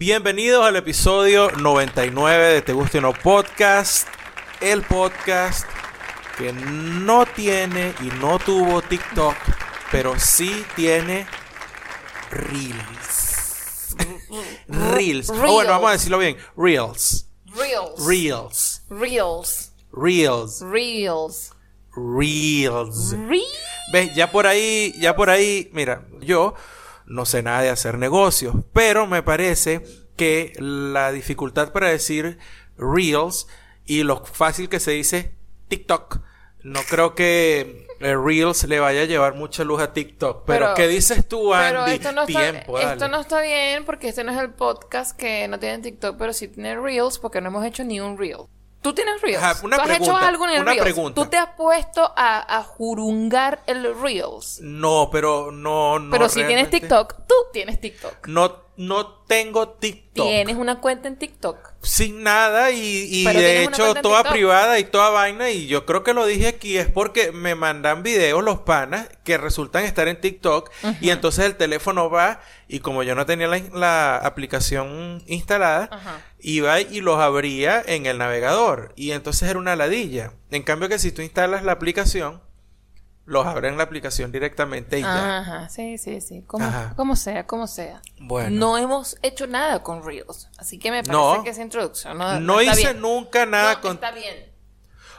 [0.00, 4.08] Bienvenidos al episodio 99 de Te Guste o No Podcast,
[4.62, 5.68] el podcast
[6.38, 9.34] que no tiene y no tuvo TikTok,
[9.92, 11.26] pero sí tiene
[12.30, 13.94] Reels.
[14.68, 15.28] Reels.
[15.28, 16.38] O bueno, vamos a decirlo bien.
[16.56, 17.26] Reels.
[17.54, 18.06] Reels.
[18.06, 18.82] Reels.
[18.88, 19.76] Reels.
[19.92, 20.62] Reels.
[20.62, 21.52] Reels.
[21.94, 23.12] Reels.
[23.12, 23.16] Reels.
[23.92, 24.14] ¿Ves?
[24.14, 26.54] Ya por ahí, ya por ahí, mira, yo
[27.10, 29.82] no sé nada de hacer negocios, pero me parece
[30.16, 32.38] que la dificultad para decir
[32.78, 33.48] Reels
[33.84, 35.34] y lo fácil que se dice
[35.66, 36.20] TikTok,
[36.62, 40.44] no creo que eh, Reels le vaya a llevar mucha luz a TikTok.
[40.46, 41.96] Pero, Pero- ¿qué dices tú, Pero Andy?
[41.96, 42.48] esto no, está,
[42.92, 46.32] esto no está bien porque este no es el podcast que no tiene TikTok, pero
[46.32, 48.46] sí tiene Reels porque no hemos hecho ni un Reel.
[48.82, 49.42] ¿Tú tienes Reels?
[49.42, 50.82] Ajá, una ¿Tú has hecho pregunta, algo en el una Reels?
[50.82, 51.22] pregunta.
[51.22, 54.58] ¿Tú te has puesto a, a jurungar el Reels?
[54.62, 56.10] No, pero no, no.
[56.10, 56.70] pero si tienes.
[56.70, 58.26] TikTok, tú tienes TikTok.
[58.28, 60.26] No, no tengo TikTok.
[60.26, 61.58] Tienes una cuenta en TikTok.
[61.82, 64.32] Sin nada y, y de hecho toda TikTok.
[64.32, 68.02] privada y toda vaina y yo creo que lo dije aquí es porque me mandan
[68.02, 70.70] videos los panas que resultan estar en TikTok
[71.02, 76.80] y entonces el teléfono va y como yo no tenía la, la aplicación instalada iba
[76.80, 80.32] y los abría en el navegador y entonces era una ladilla.
[80.50, 82.40] En cambio que si tú instalas la aplicación
[83.30, 85.38] los abre en la aplicación directamente y ya.
[85.38, 86.42] Ajá, sí, sí, sí.
[86.46, 86.94] Como, Ajá.
[86.96, 88.02] como sea, como sea.
[88.18, 88.50] Bueno.
[88.50, 90.48] No hemos hecho nada con Reels.
[90.58, 91.44] Así que me parece No.
[91.44, 93.00] que esa introducción no, No está hice bien.
[93.00, 94.50] nunca nada No, con Está bien.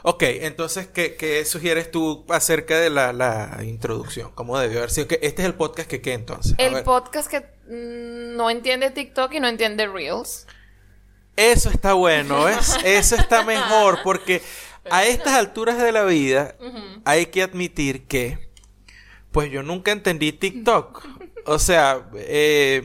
[0.04, 4.32] Ok, entonces, ¿qué, qué sugieres tú acerca de la, la introducción?
[4.34, 5.08] ¿Cómo debió haber sido?
[5.22, 6.54] Este es el podcast que qué entonces.
[6.58, 6.84] A El ver.
[6.84, 10.48] podcast que mm, no entiende TikTok y no entiende Reels.
[11.38, 12.78] Eso está bueno, ¿ves?
[12.84, 14.42] Eso está mejor porque
[14.90, 16.56] a estas alturas de la vida
[17.06, 18.50] hay que admitir que,
[19.32, 21.06] pues yo nunca entendí TikTok.
[21.46, 22.84] O sea, eh,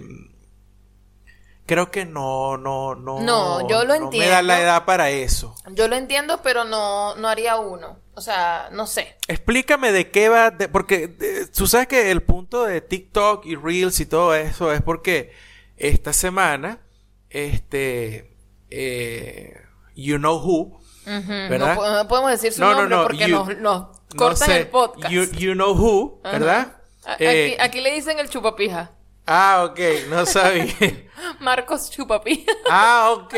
[1.66, 3.20] creo que no, no, no.
[3.20, 4.62] No, yo lo No me da la entiendo.
[4.64, 5.54] edad para eso.
[5.72, 7.98] Yo lo entiendo, pero no, no haría uno.
[8.14, 9.16] O sea, no sé.
[9.28, 13.56] Explícame de qué va, de- porque eh, tú sabes que el punto de TikTok y
[13.56, 15.32] Reels y todo eso es porque
[15.76, 16.80] esta semana,
[17.28, 18.34] este,
[18.70, 19.54] eh,
[19.94, 21.76] you know who, ¿Verdad?
[21.76, 24.48] No, no podemos decir su No, no, nombre no, porque you- nos, nos no cortan
[24.48, 25.10] sé, el podcast.
[25.12, 26.38] you, you know who, Ajá.
[26.38, 26.72] ¿verdad?
[27.04, 28.90] A- Eh, aquí, aquí le dicen el chupapija.
[29.28, 30.66] Ah, ok, no sabía.
[31.40, 32.52] Marcos chupapija.
[32.70, 33.34] ah, ok,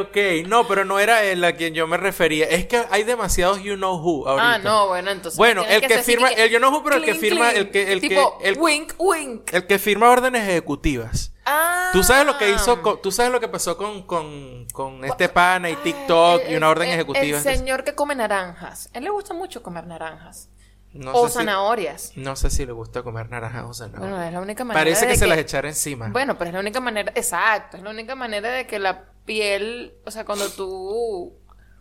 [0.00, 0.46] ok.
[0.46, 2.44] No, pero no era él a quien yo me refería.
[2.46, 4.54] Es que hay demasiados you know who ahorita.
[4.54, 5.38] ah, no, bueno, entonces.
[5.38, 7.58] Bueno, el que así firma- el yo no juro, pero el que firma- clink.
[7.58, 9.52] el que- el que- tipo, el- wink, wink.
[9.54, 11.32] El que firma órdenes ejecutivas.
[11.46, 11.90] Ah.
[11.92, 15.28] Tú sabes lo que hizo, con- tú sabes lo que pasó con, con, con este
[15.28, 17.38] pana y TikTok El- y una orden el- ejecutiva.
[17.38, 18.88] El señor que come naranjas.
[18.94, 20.48] A él le gusta mucho comer naranjas.
[20.92, 22.12] No o si- zanahorias.
[22.14, 24.10] no sé si le gusta comer naranjas o zanahorias.
[24.10, 26.08] Bueno, es la única manera Parece de que se las echara encima.
[26.08, 29.94] Bueno, pero es la única manera, exacto, es la única manera de que la piel,
[30.06, 31.32] o sea, cuando tú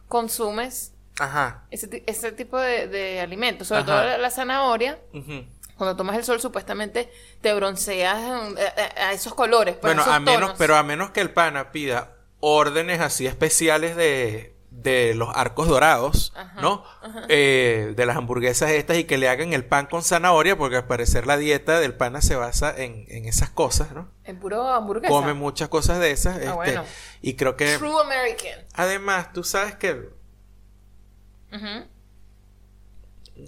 [0.07, 1.63] consumes Ajá.
[1.72, 3.91] ese, ese tipo de, de alimentos, sobre Ajá.
[3.91, 5.00] todo la, la zanahoria.
[5.84, 7.12] Cuando tomas el sol supuestamente
[7.42, 8.62] te bronceas en- a,
[9.06, 10.56] a- a esos colores, pues, Bueno, esos a menos, tonos.
[10.58, 16.34] pero a menos que el pana pida órdenes así especiales de, de los arcos dorados,
[16.36, 16.84] Ajá, ¿no?
[17.30, 20.88] Eh, de las hamburguesas estas y que le hagan el pan con zanahoria, porque al
[20.88, 24.10] parecer la dieta del pana se basa en, en esas cosas, ¿no?
[24.26, 25.14] En puro hamburguesa.
[25.14, 26.36] Come muchas cosas de esas.
[26.38, 26.84] este, Ah, bueno.
[27.22, 27.78] Y creo que...
[27.78, 28.60] True American.
[28.74, 30.10] Además, tú sabes que...
[31.54, 31.88] Ujú.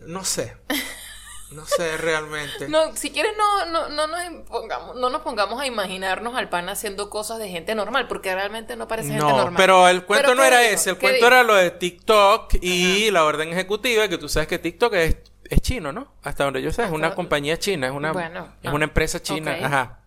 [0.07, 0.56] No sé.
[1.51, 2.67] No sé realmente.
[2.67, 6.69] No, si quieres no, no, no, nos pongamos, no nos pongamos a imaginarnos al pan
[6.69, 9.53] haciendo cosas de gente normal, porque realmente no parece gente No, normal.
[9.55, 10.91] pero el cuento ¿Pero no era ese.
[10.91, 14.57] El ¿Qué cuento era lo de TikTok y la orden ejecutiva, que tú sabes que
[14.57, 15.17] TikTok es,
[15.50, 16.13] es chino, ¿no?
[16.23, 19.22] Hasta donde yo sé, es una compañía china, es una, Bueno, es ah, una empresa
[19.22, 19.55] china.
[19.61, 20.00] Ajá.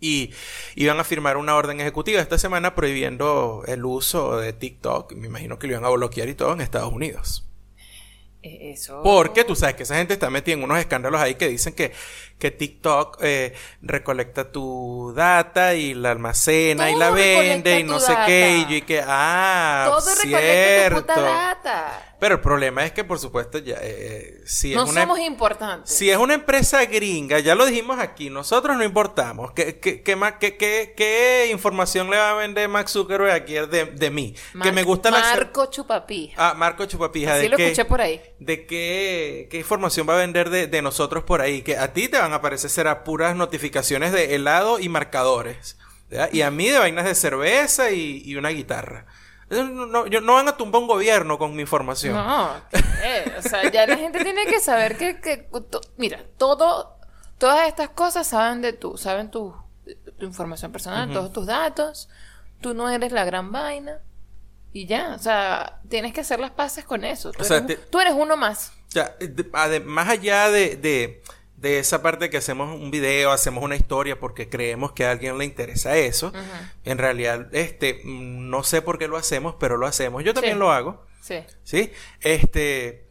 [0.00, 0.32] Y
[0.74, 5.12] iban a firmar una orden ejecutiva esta semana prohibiendo el uso de TikTok.
[5.12, 7.44] Me imagino que lo iban a bloquear y todo en Estados Unidos.
[8.42, 9.02] Eso.
[9.04, 11.92] Porque tú sabes que esa gente está metida en unos escándalos ahí que dicen que,
[12.40, 18.14] que TikTok eh, recolecta tu data y la almacena y la vende y no sé
[18.26, 18.58] qué.
[18.58, 21.00] Y yo y que, ah, Todo recolecta tu cierto.
[21.02, 22.11] puta data.
[22.22, 25.92] Pero el problema es que, por supuesto, ya, eh, si, No es una, somos importantes.
[25.92, 29.50] si es una empresa gringa, ya lo dijimos aquí, nosotros no importamos.
[29.54, 33.86] ¿Qué, qué, qué, qué- qué- qué información le va a vender Max Zuckerberg aquí de,
[33.86, 34.36] de mí?
[34.62, 35.18] que me gusta la...
[35.18, 36.50] Marco Chupapija.
[36.50, 37.32] Ah, Marco Chupapija.
[37.34, 38.20] Así de lo que- escuché por ahí.
[38.38, 41.62] de qué, qué información va a vender de, de nosotros por ahí.
[41.62, 45.76] Que a ti te van a aparecer será puras notificaciones de helado y marcadores.
[46.08, 46.30] ¿verdad?
[46.32, 49.06] Y a mí de vainas de cerveza y, y una guitarra.
[49.52, 52.14] No, no, yo- no van a tumbar un gobierno con mi información.
[52.14, 53.32] No, ¿qué?
[53.38, 55.36] o sea, ya la gente tiene que saber que, que
[55.70, 56.96] to- mira, todo,
[57.38, 59.54] todas estas cosas saben de tú, saben tu
[60.20, 62.08] información personal, todos tus datos.
[62.60, 63.98] Tú no eres la gran vaina.
[64.72, 67.30] Y ya, o sea, tienes que hacer las paces con eso.
[67.32, 68.72] Tú, O sea, eres, te- un- tú eres uno más.
[68.88, 71.22] O sea, de- más allá de, de,
[71.62, 75.38] de esa parte que hacemos un video, hacemos una historia porque creemos que a alguien
[75.38, 76.32] le interesa eso,
[76.84, 80.24] en realidad, este, no sé por qué lo hacemos, pero lo hacemos.
[80.24, 80.58] Yo también Sí.
[80.58, 81.36] lo hago, Sí.
[81.62, 81.92] ¿sí?
[82.20, 83.06] Este,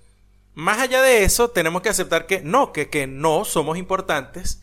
[0.53, 4.61] más allá de eso, tenemos que aceptar que no, que, que no somos importantes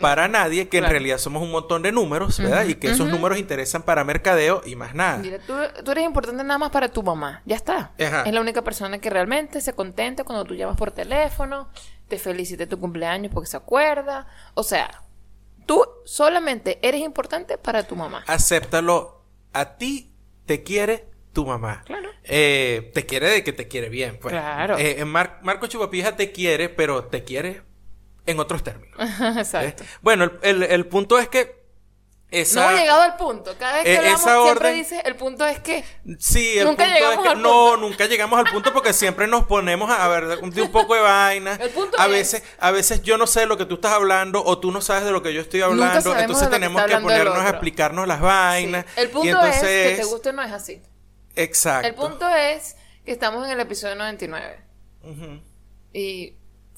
[0.00, 2.66] para nadie, que en realidad somos un montón de números, ¿verdad?
[2.66, 5.16] Y que esos números interesan para mercadeo y más nada.
[5.18, 5.54] Mira, tú,
[5.84, 7.40] tú eres importante nada más para tu mamá.
[7.46, 7.92] Ya está.
[7.98, 8.24] Ajá.
[8.24, 11.70] Es la única persona que realmente se contenta cuando tú llamas por teléfono,
[12.08, 14.26] te felicite tu cumpleaños porque se acuerda.
[14.54, 15.02] O sea,
[15.66, 18.24] tú solamente eres importante para tu mamá.
[18.26, 19.22] acéptalo.
[19.52, 20.12] A ti
[20.44, 21.82] te quiere tu mamá.
[21.86, 22.08] Claro.
[22.24, 24.32] Eh, te quiere de que te quiere bien, pues.
[24.32, 24.76] Claro.
[24.78, 27.62] Eh, Mar- Marco Chupapija te quiere, pero te quiere
[28.26, 28.96] en otros términos.
[29.38, 29.82] Exacto.
[29.84, 29.86] ¿eh?
[30.02, 31.65] Bueno, el, el- el punto es que
[32.30, 32.60] esa...
[32.60, 33.54] No hemos llegado al punto.
[33.58, 35.84] Cada vez que Eh, hablamos, siempre dices, el punto es que...
[36.18, 37.76] Sí, el Nunca punto es llegamos que al no, punto.
[37.76, 41.54] nunca llegamos al punto porque siempre nos ponemos a ver de un poco de vaina.
[41.60, 43.92] El punto a es- veces, a veces yo no sé de lo que tú estás
[43.92, 46.96] hablando o tú no sabes de lo que yo estoy hablando, entonces que tenemos que
[46.98, 48.84] ponernos a explicarnos las vainas.
[48.94, 49.00] Sí.
[49.00, 50.82] El punto y entonces es que te guste no es así.
[51.36, 51.86] Exacto.
[51.88, 54.60] El punto es que estamos en el episodio 99
[55.04, 55.40] Ujú.
[55.92, 56.34] y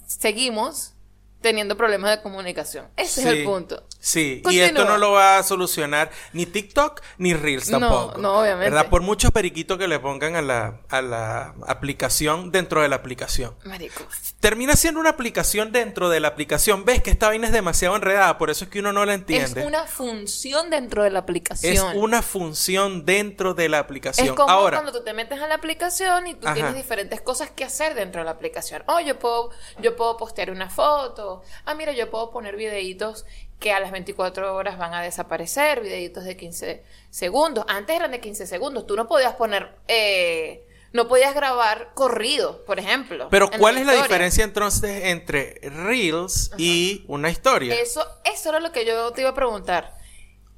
[0.07, 0.95] seguimos
[1.41, 2.89] teniendo problemas de comunicación.
[2.97, 3.87] Ese es el punto.
[4.01, 8.19] Sí, y esto no lo va a solucionar ni TikTok ni Reels No, tampoco.
[8.19, 8.71] no, obviamente.
[8.71, 8.89] ¿Verdad?
[8.91, 13.57] Por muchos periquitos que le pongan a la, a la aplicación dentro de la aplicación.
[13.65, 14.05] Marico.
[14.41, 16.85] Termina siendo una aplicación dentro de la aplicación.
[16.85, 19.19] Ves que esta vaina es demasiado enredada, por eso es que uno no la Es
[19.19, 19.67] entiende.
[19.67, 21.73] una función dentro de la aplicación.
[21.75, 24.29] Es una función dentro de la aplicación.
[24.29, 26.55] Es como Ahora, cuando tú te metes a la aplicación y tú Ajá.
[26.55, 28.85] tienes diferentes cosas que hacer dentro de la aplicación.
[28.87, 29.51] Oh, yo puedo,
[29.81, 31.43] yo puedo postear una foto.
[31.65, 33.27] Ah, mira, yo puedo poner videitos
[33.59, 37.65] que a las 24 horas van a desaparecer, videitos de 15 segundos.
[37.69, 38.87] Antes eran de 15 segundos.
[38.87, 43.29] Tú no podías poner, eh, no podías grabar corrido, por ejemplo.
[43.31, 47.75] pero ¿cuál es la diferencia entonces entre Reels y una historia?
[47.75, 49.97] Eso, eso era lo que yo te iba a preguntar.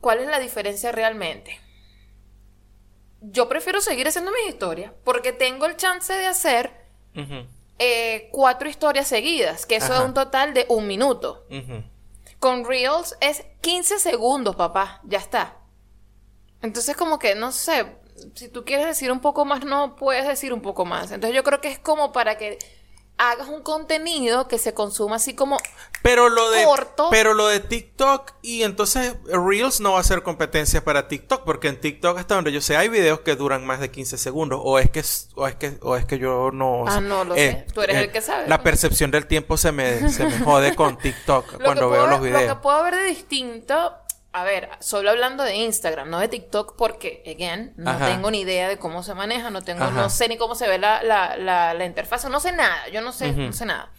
[0.00, 1.58] ¿Cuál es la diferencia realmente?
[3.22, 6.70] Yo prefiero seguir haciendo mis historias porque tengo el chance de hacer
[7.78, 10.02] eh, cuatro historias seguidas, que eso Ajá.
[10.02, 11.46] es un total de un minuto.
[12.40, 15.58] Con Reels es 15 segundos, papá, ya está.
[16.62, 17.86] Entonces como que, no sé,
[18.34, 21.12] si tú quieres decir un poco más, no puedes decir un poco más.
[21.12, 22.58] Entonces yo creo que es como para que
[23.18, 25.58] hagas un contenido que se consuma así como
[26.02, 27.08] Pero lo de corto.
[27.10, 31.68] pero lo de TikTok y entonces Reels no va a ser competencia para TikTok porque
[31.68, 34.78] en TikTok hasta donde yo sé hay videos que duran más de 15 segundos o
[34.78, 35.02] es que
[35.34, 37.66] o es que o es que yo no Ah, no lo sé.
[37.74, 38.48] Tú eres el que sabe.
[38.48, 42.42] La percepción del tiempo se me se me jode con TikTok cuando veo los videos.
[42.42, 43.94] Lo que puedo ver de distinto,
[44.32, 48.06] a ver, solo hablando de Instagram, no de TikTok, porque, again, no Ajá.
[48.06, 49.92] tengo ni idea de cómo se maneja, no tengo, Ajá.
[50.02, 53.00] no sé ni cómo se ve la, la, la, la interfaz, no sé nada, yo
[53.00, 53.90] no sé, no sé nada.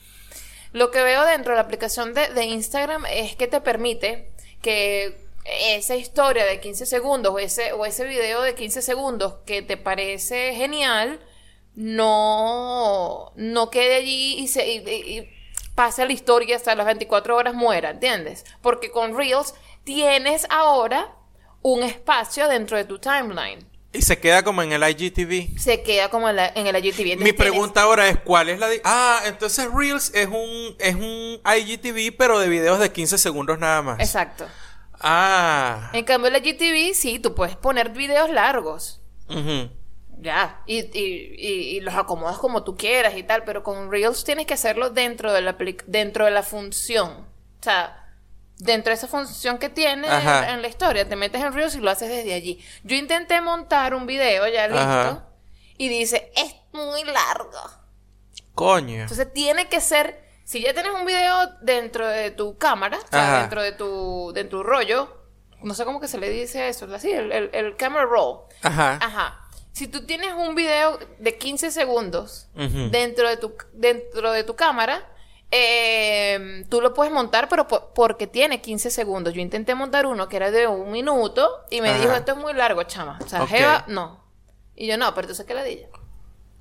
[0.73, 4.31] Lo que veo dentro de la aplicación de, de Instagram es que te permite
[4.61, 9.61] que esa historia de 15 segundos o ese, o ese video de 15 segundos que
[9.61, 11.19] te parece genial,
[11.75, 15.29] no, no quede allí y, se, y,
[15.75, 18.45] pase a la historia hasta las 24 horas muera, ¿entiendes?
[18.61, 21.15] Porque con Reels tienes ahora
[21.61, 23.70] un espacio dentro de tu timeline.
[23.93, 25.59] Y se queda como en el IGTV.
[25.59, 27.11] Se queda como en, la- en el IGTV.
[27.11, 30.95] Entonces Mi tienes- pregunta ahora es ¿cuál es la Ah, entonces Reels es un es
[30.95, 33.99] un IGTV pero de videos de 15 segundos nada más.
[33.99, 34.47] Exacto.
[34.99, 35.89] Ah.
[35.93, 39.01] En cambio, el IGTV, sí, tú puedes poner videos largos.
[39.29, 39.69] Ujú.
[40.19, 44.23] Ya, y, y, y- y los acomodas como tú quieras y tal, pero con Reels
[44.23, 45.57] tienes que hacerlo dentro de la,
[45.87, 47.09] dentro de la función.
[47.09, 48.00] O sea,
[48.61, 50.53] dentro de esa función que tiene en, Ajá.
[50.53, 52.63] en la historia, te metes en Reels y lo haces desde allí.
[52.83, 55.25] Yo intenté montar un video ya listo Ajá.
[55.77, 57.59] y dice, es muy largo.
[58.53, 59.01] Coño.
[59.01, 63.39] Entonces tiene que ser, si ya tienes un video dentro de tu cámara, o sea,
[63.39, 65.17] dentro de tu, de tu rollo,
[65.63, 68.41] no sé cómo que se le dice eso, así, el, el, el camera roll.
[68.61, 68.99] Ajá.
[69.01, 69.39] Ajá.
[69.71, 72.47] Si tú tienes un video de 15 segundos
[72.91, 75.07] dentro, de tu, dentro de tu cámara,
[75.51, 79.33] eh, tú lo puedes montar, pero po- porque tiene 15 segundos.
[79.33, 81.99] Yo intenté montar uno que era de un minuto y me Ajá.
[81.99, 83.19] dijo, esto es muy largo, chama.
[83.23, 83.49] O sea, Ok.
[83.49, 84.23] Jeva, no.
[84.75, 85.87] Y yo, no, pero tú que la dilla.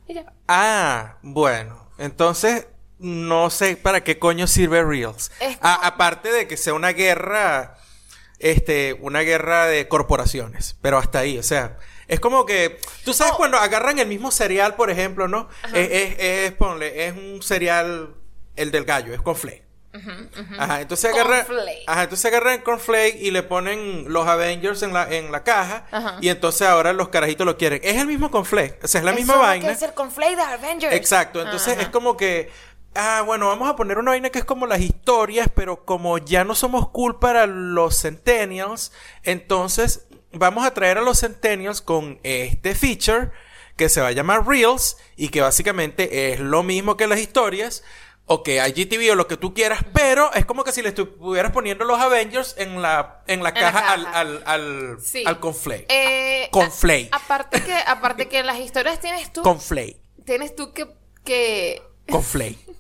[0.09, 0.33] Y ya.
[0.49, 1.89] Ah, bueno.
[1.99, 2.67] Entonces,
[2.99, 5.31] no sé para qué coño sirve Reels.
[5.41, 7.77] Es A- aparte de que sea una guerra,
[8.39, 10.77] este, una guerra de corporaciones.
[10.83, 11.77] Pero hasta ahí, o sea,
[12.09, 13.37] es como que, tú sabes Oh.
[13.37, 15.49] cuando agarran el mismo cereal, por ejemplo, ¿no?
[15.73, 18.17] Es, es, es, ponle, es un cereal,
[18.57, 19.71] el del gallo, es con flake.
[20.57, 21.45] Ajá, entonces agarran,
[21.87, 26.19] ajá, entonces agarran cornflake y le ponen los Avengers en la, en la caja Ajá.
[26.21, 27.81] y entonces ahora los carajitos lo quieren.
[27.83, 29.71] Es el mismo cornflake, o sea, es la misma vaina.
[29.73, 30.95] Es el de Avengers.
[30.95, 31.83] Exacto, entonces Ajá.
[31.83, 32.51] es como que,
[32.95, 36.45] ah, bueno, vamos a poner una vaina que es como las historias, pero como ya
[36.45, 38.93] no somos cool para los centennials,
[39.25, 43.33] entonces vamos a traer a los centennials con este feature
[43.77, 47.83] que se va a llamar Reels y que básicamente es lo mismo que las historias.
[48.33, 51.51] O que IGTV o lo que tú quieras, pero es como que si le estuvieras
[51.51, 55.25] poniendo los Avengers en la, en la En la caja, Al, al, al, Sí.
[55.27, 55.87] al conflake.
[55.89, 57.09] Eh, Conflate.
[57.11, 59.99] a- aparte que, aparte que las historias tienes tú, Conflake.
[60.25, 60.87] tienes tú que,
[61.25, 62.59] que Conflake.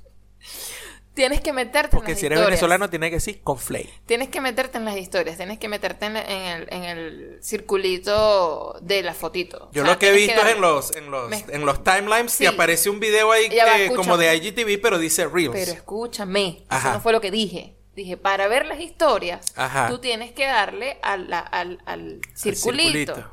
[1.14, 2.50] tienes que meterte Porque en las si eres historias.
[2.60, 4.02] venezolano, tiene que decir conflake.
[4.06, 9.02] Tienes que meterte en las historias, tienes que meterte en, el, en el circulito de
[9.02, 9.70] la fotito.
[9.72, 11.66] Yo O sea, lo que he tienes visto es en los, en los, Me- en
[11.66, 12.44] los timelines Sí.
[12.44, 14.34] y aparece un video ahí va, que- como de.
[14.36, 15.52] IGTV, pero dice Reels.
[15.52, 16.88] Pero escúchame, Ajá.
[16.88, 17.76] eso no fue lo que dije.
[17.94, 19.88] Dije, para ver las historias, Ajá.
[19.88, 23.14] tú tienes que darle al, al, al circulito.
[23.14, 23.32] circulito.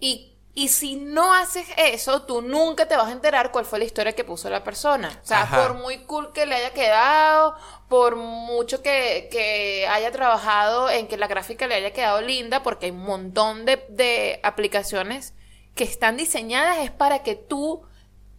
[0.00, 3.84] Y, y si no haces eso, tú nunca te vas a enterar cuál fue la
[3.84, 5.20] historia que puso la persona.
[5.22, 5.62] O sea, Ajá.
[5.62, 7.54] por muy cool que le haya quedado,
[7.90, 12.86] por mucho que, que haya trabajado en que la gráfica le haya quedado linda, porque
[12.86, 15.34] hay un montón de, de aplicaciones
[15.74, 17.82] que están diseñadas es para que tú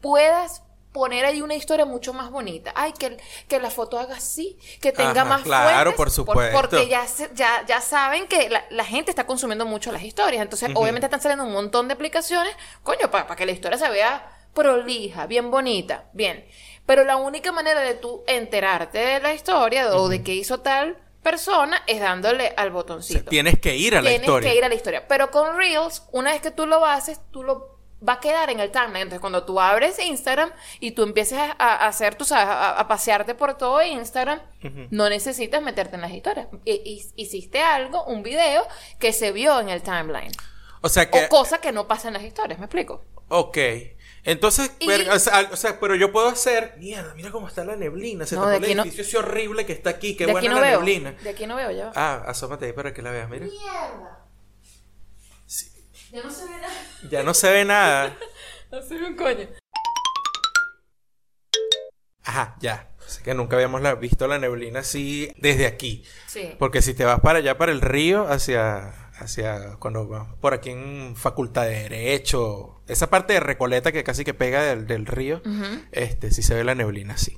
[0.01, 0.63] puedas
[0.97, 2.71] poner ahí una historia mucho más bonita.
[2.75, 6.57] Ay, que, que la foto haga así, que tenga Ajá, más claro, fuentes, por supuesto.
[6.59, 10.41] porque ya, ya, ya saben que la, la gente está consumiendo mucho las historias.
[10.41, 14.31] Entonces, obviamente están saliendo un montón de aplicaciones, coño, para que la historia se vea
[14.53, 16.45] prolija, bien bonita, bien.
[16.87, 20.97] Pero la única manera de tú enterarte de la historia o de qué hizo tal
[21.21, 23.19] persona es dándole al O botoncito.
[23.19, 24.49] sea, tienes que ir a la Tienes historia.
[24.49, 25.07] que ir a la historia.
[25.07, 27.76] Pero con Reels, una vez que tú lo haces, tú lo
[28.07, 29.03] va a quedar en el timeline.
[29.03, 32.87] Entonces, cuando tú abres Instagram y tú empieces a, a hacer, tú sabes, a, a
[32.87, 34.41] pasearte por todo Instagram,
[34.91, 36.47] no necesitas meterte en las historias.
[36.65, 38.67] Hiciste algo, un video
[38.99, 40.31] que se vio en el timeline.
[40.81, 41.25] O sea que.
[41.25, 43.03] O cosa que no pasa en las historias, ¿me explico?
[43.29, 43.57] Ok.
[44.23, 46.75] Entonces, Y- pero, o, sea, o sea, pero yo puedo hacer.
[46.77, 48.25] Mierda, mira cómo está la neblina.
[48.25, 50.15] Se No, tapó el no- edificio ese horrible que está aquí.
[50.17, 50.79] Qué de buena aquí no la veo.
[50.79, 51.11] neblina.
[51.23, 51.91] De aquí no veo, ya.
[51.95, 53.45] Ah, asómate ahí para que la veas, mira.
[53.45, 54.16] ¡Mierda!
[56.17, 56.73] Ya no se ve nada.
[57.11, 58.17] Ya no se ve nada.
[58.71, 59.47] No se ve un coño.
[62.23, 62.89] Ajá, ya.
[63.05, 66.03] Así que nunca habíamos la- visto la neblina así desde aquí.
[66.25, 66.55] Sí.
[66.59, 70.71] Porque si te vas para allá, para el río, hacia, hacia cuando vas por aquí
[70.71, 75.41] en Facultad de Derecho, esa parte de Recoleta que casi que pega del, del río,
[75.93, 77.37] este, si se ve la neblina así.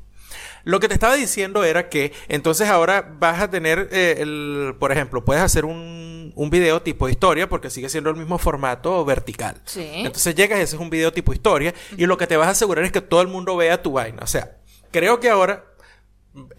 [0.64, 4.92] Lo que te estaba diciendo era que entonces ahora vas a tener, eh, el, por
[4.92, 6.09] ejemplo, puedes hacer un,
[6.40, 9.58] un video tipo historia porque sigue siendo el mismo formato vertical.
[9.66, 9.86] Sí.
[9.94, 12.86] Entonces llegas y haces un video tipo historia y lo que te vas a asegurar
[12.86, 14.24] es que todo el mundo vea tu vaina.
[14.24, 14.56] O sea,
[14.90, 15.66] creo que ahora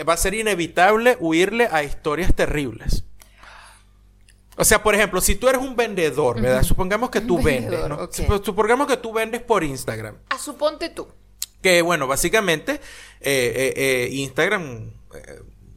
[0.06, 3.04] va a ser inevitable huirle a historias terribles.
[4.58, 6.62] O sea, por ejemplo, si tú eres un vendedor, ¿verdad?
[6.62, 7.80] Supongamos que tú vendes,
[8.44, 10.18] Supongamos que tú vendes por Instagram.
[10.28, 11.08] A suponte tú.
[11.62, 12.78] Que bueno, básicamente eh,
[13.22, 14.92] eh, eh, Instagram,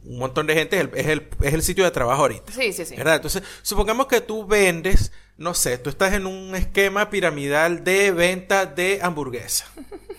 [0.04, 2.52] un montón de gente es el, es, el, es el sitio de trabajo ahorita.
[2.52, 2.96] Sí, sí, sí.
[2.96, 3.16] ¿Verdad?
[3.16, 8.66] Entonces, supongamos que tú vendes, no sé, tú estás en un esquema piramidal de venta
[8.66, 9.66] de hamburguesa.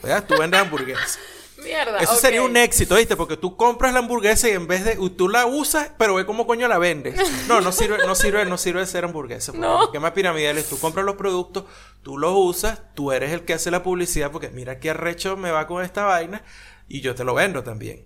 [0.01, 0.25] ¿Verdad?
[0.27, 1.19] Tú vendes hamburguesas.
[1.63, 1.97] Mierda.
[1.99, 3.15] Eso sería un éxito, ¿viste?
[3.15, 6.45] Porque tú compras la hamburguesa y en vez de tú la usas, pero ve cómo
[6.45, 7.15] coño la vendes.
[7.47, 9.51] No, no sirve, no sirve, no sirve de ser hamburguesa.
[9.51, 9.85] porque No.
[9.85, 11.63] Esquema piramidal es tú compras los productos,
[12.03, 15.49] tú los usas, tú eres el que hace la publicidad, porque mira qué arrecho me
[15.49, 16.43] va con esta vaina,
[16.87, 18.05] y yo te lo vendo también.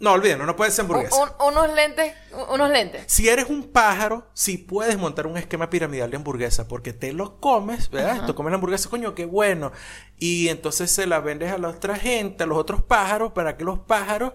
[0.00, 1.14] No, olvídalo, no puede ser hamburguesa.
[1.16, 3.04] Un- un- unos lentes, un- unos lentes.
[3.06, 7.38] Si eres un pájaro, sí puedes montar un esquema piramidal de hamburguesa porque te lo
[7.40, 8.26] comes, ¿verdad?
[8.26, 9.70] Tú comes la hamburguesa, coño, qué bueno.
[10.18, 13.64] Y entonces se la vendes a la otra gente, a los otros pájaros, para que
[13.64, 14.32] los pájaros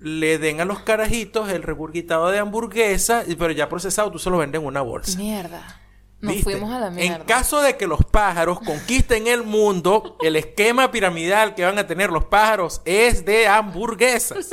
[0.00, 4.36] le den a los carajitos el regurgitado de hamburguesa, pero ya procesado tú se lo
[4.38, 5.16] vendes en una bolsa.
[5.18, 5.80] Mierda.
[6.24, 6.50] Nos ¿Viste?
[6.52, 7.16] fuimos a la mierda.
[7.16, 11.86] En caso de que los pájaros conquisten el mundo, el esquema piramidal que van a
[11.86, 14.48] tener los pájaros es de hamburguesas.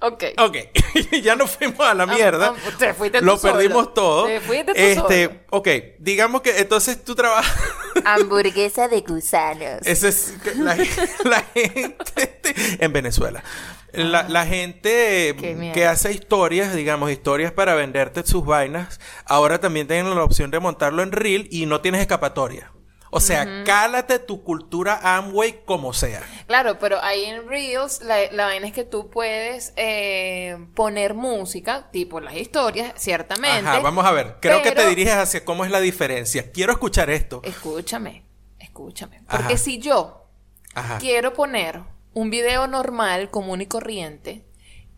[0.00, 0.24] Ok.
[0.38, 0.56] Ok,
[1.22, 2.54] ya nos fuimos a la mierda.
[2.54, 3.54] ah, te fuiste tú Lo solo.
[3.54, 4.26] perdimos todo.
[4.26, 5.38] Te fuiste tú este, solo.
[5.50, 7.54] ok, digamos que entonces tú trabajas.
[8.04, 9.80] Hamburguesa de gusanos.
[9.84, 13.42] Ese es la gente en Venezuela.
[13.96, 15.34] La, la gente
[15.74, 20.60] que hace historias, digamos, historias para venderte sus vainas, ahora también tienen la opción de
[20.60, 22.72] montarlo en Reel y no tienes escapatoria.
[23.10, 26.22] O sea, cálate tu cultura Amway como sea.
[26.46, 31.90] Claro, pero ahí en Reels la, la vaina es que tú puedes eh, poner música,
[31.90, 33.68] tipo las historias, ciertamente.
[33.68, 34.36] Ajá, vamos a ver.
[34.40, 36.50] Creo que te diriges hacia cómo es la diferencia.
[36.52, 37.40] Quiero escuchar esto.
[37.44, 38.24] Escúchame,
[38.58, 39.22] escúchame.
[39.28, 39.38] Ajá.
[39.38, 40.28] Porque si yo
[40.74, 40.98] Ajá.
[40.98, 41.84] quiero poner
[42.16, 44.46] un video normal, común y corriente,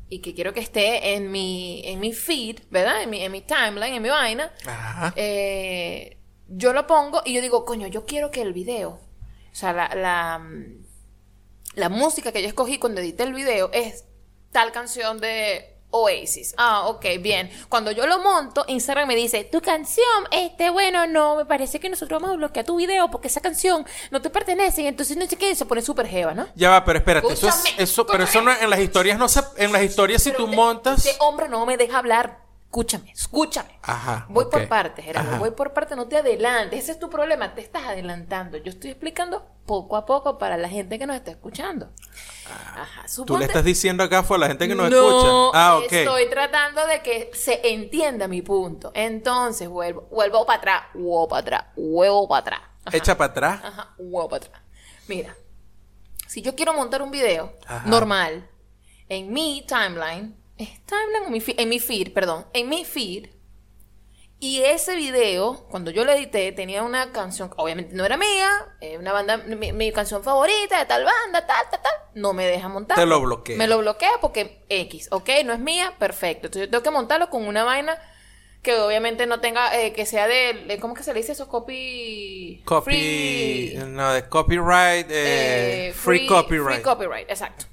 [0.09, 3.03] y que quiero que esté en mi, en mi feed, ¿verdad?
[3.03, 5.13] En mi, en mi timeline, en mi vaina, Ajá.
[5.17, 8.91] eh, yo lo pongo y yo digo, coño, yo quiero que el video,
[9.51, 10.85] o sea, la, la, mm,
[11.75, 14.05] la música que yo escogí cuando edité el video es
[14.53, 16.55] tal canción de Oasis.
[16.59, 17.51] Ah, ok, bien.
[17.69, 21.89] Cuando yo lo monto, Instagram me dice, tu canción, este, bueno, no, me parece que
[21.89, 25.27] nosotros vamos a bloquear tu video porque esa canción no te pertenece y entonces no
[25.27, 26.47] sé qué, se pone súper jeva, ¿no?
[26.55, 29.41] Ya va, pero espérate, eso es, eso, pero eso no, en las historias no se,
[29.57, 31.07] en las historias si Pero tú montas.
[31.07, 32.48] Este hombre no me deja hablar.
[32.69, 33.79] Escúchame, escúchame.
[33.83, 35.31] Ajá, Voy por partes, Gerardo.
[35.31, 35.39] Ajá.
[35.39, 36.79] Voy por partes, no te adelantes.
[36.83, 38.59] Ese es tu problema, te estás adelantando.
[38.59, 41.91] Yo estoy explicando poco a poco para la gente que nos está escuchando.
[42.47, 44.97] Ajá, Ah, Tú suponte- le estás diciendo acá fue a la gente que nos no,
[45.51, 45.59] escucha.
[45.59, 45.81] Ah.
[45.91, 48.91] Estoy tratando de que se entienda mi punto.
[48.95, 52.61] Entonces vuelvo, vuelvo para atrás, vuelvo para atrás, vuelvo para atrás.
[52.85, 53.61] Ajá, Echa para atrás.
[53.65, 54.63] Ajá, vuelvo para atrás.
[55.09, 55.35] Mira,
[56.27, 57.89] si yo quiero montar un video Ajá.
[57.89, 58.47] normal
[59.09, 61.43] en mi timeline, ¿es timeline o mi?
[61.57, 63.29] En mi feed, perdón, en mi feed.
[64.41, 68.49] Y ese video, cuando yo lo edité, tenía una canción, obviamente no era mía,
[68.81, 71.93] eh, una banda, mi, mi canción favorita de tal banda, tal, tal, tal.
[72.15, 72.97] No me deja montar.
[72.97, 73.57] Te lo bloquea.
[73.57, 76.47] Me lo bloquea porque X, ok, no es mía, perfecto.
[76.47, 77.99] Entonces yo tengo que montarlo con una vaina
[78.63, 81.49] que obviamente no tenga, eh, que sea de, ¿cómo que se le dice eso?
[81.49, 82.63] Copy...
[82.65, 82.91] Copy.
[82.93, 85.11] free- No, de copyright.
[85.11, 86.75] eh, eh, free, copyright.
[86.75, 87.67] Free copyright, exacto.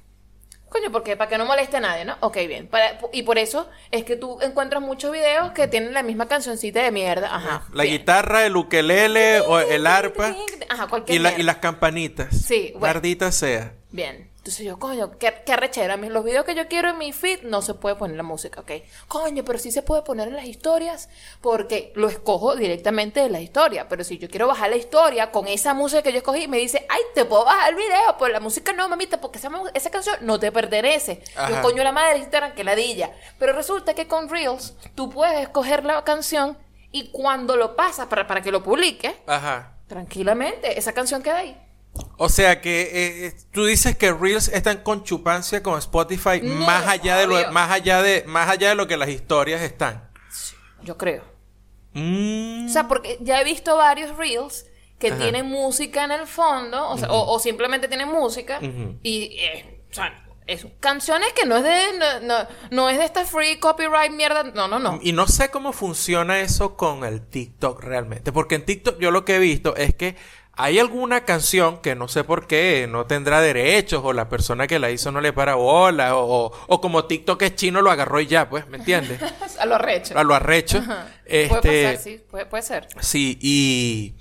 [0.75, 2.17] Coño, porque para que no moleste a nadie, ¿no?
[2.19, 2.67] Ok, bien.
[2.67, 6.83] Para- y por eso es que tú encuentras muchos videos que tienen la misma cancioncita
[6.83, 7.33] de mierda.
[7.33, 7.63] Ajá.
[7.71, 7.97] La bien.
[7.99, 10.35] guitarra, el ukelele o el arpa.
[10.67, 12.27] Ajá, cualquier Y, la- y las campanitas.
[12.35, 13.31] Sí, bueno.
[13.31, 13.71] Sea.
[13.91, 14.29] Bien.
[14.45, 15.97] Entonces yo, coño, qué, qué arrechera.
[15.97, 18.73] Los videos que yo quiero en mi feed no se puede poner la música, ¿ok?
[19.07, 21.09] Coño, pero sí se puede poner en las historias
[21.41, 23.89] porque lo escojo directamente de la historia.
[23.89, 26.85] Pero si yo quiero bajar la historia con esa música que yo escogí, me dice,
[26.89, 30.15] ay, te puedo bajar el video, pero la música no, mamita, porque esa, esa canción
[30.21, 31.23] no te pertenece.
[31.35, 31.49] Ajá.
[31.49, 33.13] Yo, coño, la madre Instagram, que ladilla.
[33.39, 36.55] Pero resulta que con Reels tú puedes escoger la canción
[36.91, 39.79] y cuando lo pasas para, para que lo publique, Ajá.
[39.87, 41.64] tranquilamente, esa canción queda ahí.
[42.17, 46.65] O sea que eh, eh, tú dices que Reels están con chupancia con Spotify No,
[46.65, 50.09] más allá de lo más allá de más allá de lo que las historias están.
[50.83, 51.23] Yo creo.
[51.93, 52.67] Mm.
[52.67, 54.65] O sea, porque ya he visto varios reels
[54.99, 55.17] que Ajá.
[55.17, 58.59] tienen música en el fondo, o, sea, o, o simplemente tienen música,
[59.03, 63.05] y, eh, o sea, es canciones que no es de, no, no, no es de
[63.05, 64.99] esta free copyright mierda, no, no, no.
[65.01, 68.31] Y no sé cómo funciona eso con el TikTok realmente.
[68.31, 70.15] Porque en TikTok yo lo que he visto es que
[70.57, 74.79] hay alguna canción que no sé por qué no tendrá derechos o la persona que
[74.79, 78.21] la hizo no le para bola o, o, o como TikTok es chino lo agarró
[78.21, 79.19] y ya, pues, ¿me entiendes?
[79.59, 80.17] A lo arrecho.
[80.17, 80.77] A lo arrecho.
[80.79, 81.07] Ajá.
[81.25, 82.87] Este, Puede pasar, sí, puede, puede ser.
[83.01, 84.15] Sí, y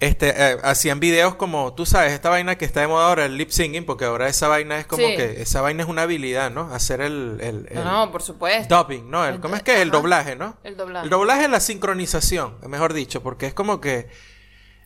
[0.00, 3.36] este eh, hacían videos como, tú sabes, esta vaina que está de moda ahora, el
[3.38, 5.16] lip singing, porque ahora esa vaina es como Sí.
[5.16, 6.72] que, esa vaina es una habilidad, ¿no?
[6.74, 8.76] Hacer el, el, el No, no, por supuesto.
[8.76, 9.24] dubbing, ¿no?
[9.24, 9.80] El, El ¿Cómo es que?
[9.82, 9.98] El ajá.
[9.98, 10.56] doblaje, ¿no?
[10.64, 11.04] El doblaje.
[11.04, 14.08] El doblaje es la sincronización, mejor dicho, porque es como que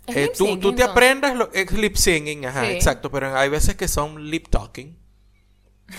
[0.08, 2.72] eh, tú, tú te aprendas lo, es lip singing, ajá, Sí.
[2.72, 4.98] exacto, pero hay veces que son lip talking,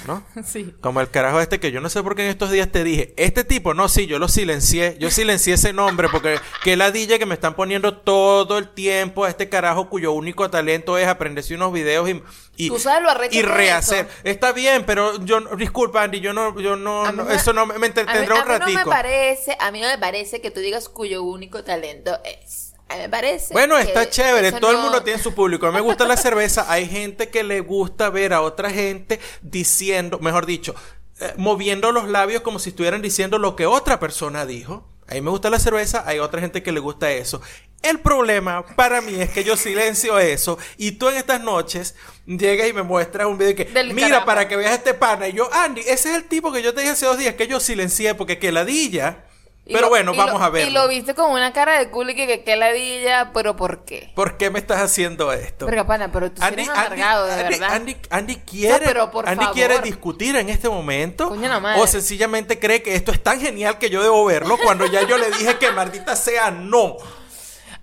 [0.08, 0.24] ¿no?
[0.46, 0.74] Sí.
[0.82, 3.14] Como el carajo este que yo no sé por qué en estos días te dije,
[3.18, 7.26] este tipo, no, sí, yo lo silencié, yo silencié ese nombre porque que ladilla que
[7.26, 11.74] me están poniendo todo el tiempo a este carajo cuyo único talento es aprenderse unos
[11.74, 12.22] videos y,
[12.56, 14.06] y, Tú sabes lo y rehacer.
[14.06, 14.16] eso.
[14.24, 17.88] Está bien, pero yo, disculpa Andy, yo no, yo no, me- eso no me, me
[17.88, 20.52] A mí, entretendrá a un mí no me parece, a mí no me parece que
[20.52, 22.69] tú digas cuyo único talento es.
[22.90, 23.54] A mí me parece.
[23.54, 25.68] Bueno, está chévere, todo el mundo tiene su público.
[25.68, 29.20] A mí me gusta la cerveza, hay gente que le gusta ver a otra gente
[29.42, 30.74] diciendo, mejor dicho,
[31.20, 34.90] eh, moviendo los labios como si estuvieran diciendo lo que otra persona dijo.
[35.08, 37.42] A mí me gusta la cerveza, hay otra gente que le gusta eso.
[37.82, 42.68] El problema para mí es que yo silencio eso y tú en estas noches llegas
[42.68, 45.28] y me muestras un video que, Del mira, para que veas este pana.
[45.28, 47.48] Y yo, Andy, ese es el tipo que yo te dije hace dos días que
[47.48, 49.26] yo silencié porque que ladilla.
[49.74, 50.68] Pero lo- bueno, vamos lo- a ver.
[50.68, 53.86] Y lo viste con una cara de culo y que, que, que ladilla, pero ¿por
[53.86, 54.12] qué?
[54.16, 55.66] ¿Por qué me estás haciendo esto?
[55.66, 57.74] Verga, pana, pero tú sí eres amargado, de Andy- verdad.
[57.74, 59.54] Andy, Andy quiere, pero por Andy favor.
[59.56, 61.30] quiere discutir en este momento.
[61.30, 61.82] Coño madre.
[61.82, 65.18] O sencillamente cree que esto es tan genial que yo debo verlo cuando ya yo
[65.18, 66.98] le dije que maldita sea no.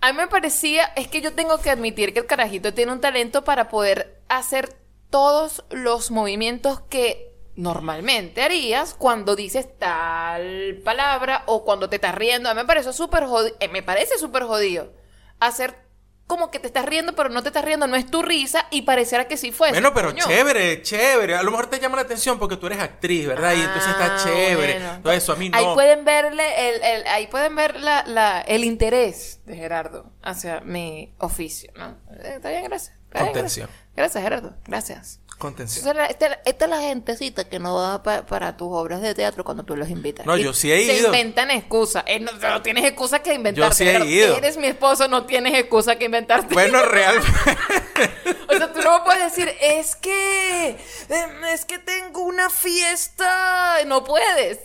[0.00, 3.00] A mí me parecía, es que yo tengo que admitir que el carajito tiene un
[3.00, 4.76] talento para poder hacer
[5.10, 12.48] todos los movimientos que normalmente harías cuando dices tal palabra o cuando te estás riendo.
[12.50, 14.92] A mí me parece súper jodido, me parece súper jodido
[15.40, 15.84] hacer
[16.26, 18.82] como que te estás riendo, pero no te estás riendo, no es tu risa y
[18.82, 19.74] pareciera que sí fuese.
[19.74, 20.24] Bueno, pero coño.
[20.26, 21.36] chévere, chévere.
[21.36, 23.54] A lo mejor te llama la atención porque tú eres actriz, ¿verdad?
[23.54, 24.80] y entonces está Ah, chévere.
[24.80, 25.00] bueno.
[25.04, 25.56] Todo eso a mí no.
[25.56, 30.60] Ahí pueden verle el, el- ahí pueden ver la, la- el interés de Gerardo hacia
[30.62, 31.96] mi oficio, ¿no?
[32.20, 32.96] Eh, Está bien, gracias.
[33.12, 33.70] Ay, Contención.
[33.94, 34.56] Gracias, Gerardo.
[34.66, 35.20] Gracias.
[35.38, 35.86] Contención.
[35.86, 38.56] Esta es la- esta, es la- esta es la gentecita que no va pa- para
[38.56, 40.24] tus obras de teatro cuando tú los invitas.
[40.24, 41.06] No, Y yo sí he Se ido.
[41.08, 42.04] inventan excusas.
[42.06, 43.68] Eh, no, no tienes excusas que inventarte.
[43.68, 44.36] Yo sí he ido.
[44.36, 46.54] Eres mi esposo, no tienes excusa que inventarte.
[46.54, 47.30] Bueno, realmente.
[48.48, 50.68] O sea, tú no puedes decir, es que,
[51.08, 53.78] em, es que tengo una fiesta.
[53.86, 54.58] No puedes.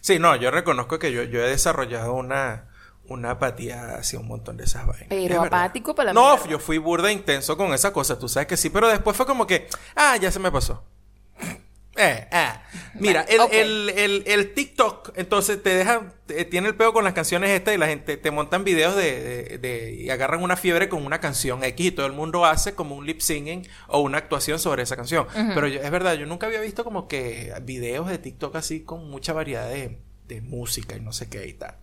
[0.00, 2.67] Sí, no, yo reconozco que yo, yo he desarrollado una,
[3.08, 5.08] una apatía hacia un montón de esas vainas.
[5.08, 6.50] Pero apático para la No, mierda.
[6.50, 9.46] yo fui burda intenso con esa cosa, tú sabes que sí, pero después fue como
[9.46, 9.66] que,
[9.96, 10.82] ah, ya se me pasó.
[12.00, 12.62] Eh, ah.
[12.94, 17.12] Mira, el, el, el, el TikTok, entonces te deja, te- tiene el pego con las
[17.12, 20.88] canciones estas y la gente te montan videos de, de- de- y agarran una fiebre
[20.88, 24.18] con una canción X y todo el mundo hace como un lip singing o una
[24.18, 25.26] actuación sobre esa canción.
[25.54, 29.10] Pero yo- es verdad, yo nunca había visto como que videos de TikTok así con
[29.10, 31.74] mucha variedad de, de música y no sé qué y tal.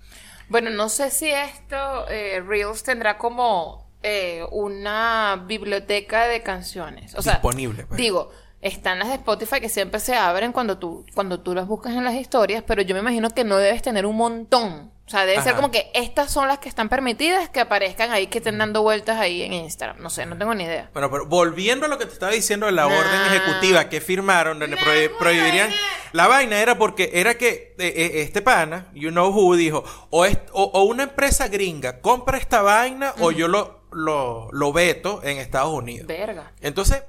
[0.49, 7.15] Bueno, no sé si esto, eh, Reels tendrá como eh, una biblioteca de canciones.
[7.15, 7.97] O sea, Disponible, pues.
[7.97, 8.31] Digo,
[8.61, 12.03] están las de Spotify que siempre se abren cuando tú, cuando tú las buscas en
[12.03, 14.91] las historias, pero yo me imagino que no debes tener un montón.
[15.05, 18.25] O sea, debe ser como que estas son las que están permitidas que aparezcan ahí,
[18.25, 20.01] que estén dando vueltas ahí en Instagram.
[20.01, 20.89] No sé, no tengo ni idea.
[20.93, 22.97] Bueno, pero volviendo a lo que te estaba diciendo de la Nah.
[22.97, 25.69] orden ejecutiva que firmaron, donde prohi- prohibirían.
[26.11, 30.25] La vaina era porque era que eh, eh, este pana, you know who, dijo: o,
[30.25, 35.21] es- o, o una empresa gringa compra esta vaina o yo lo, lo, lo veto
[35.23, 36.07] en Estados Unidos.
[36.07, 36.51] Verga.
[36.61, 37.03] Entonces,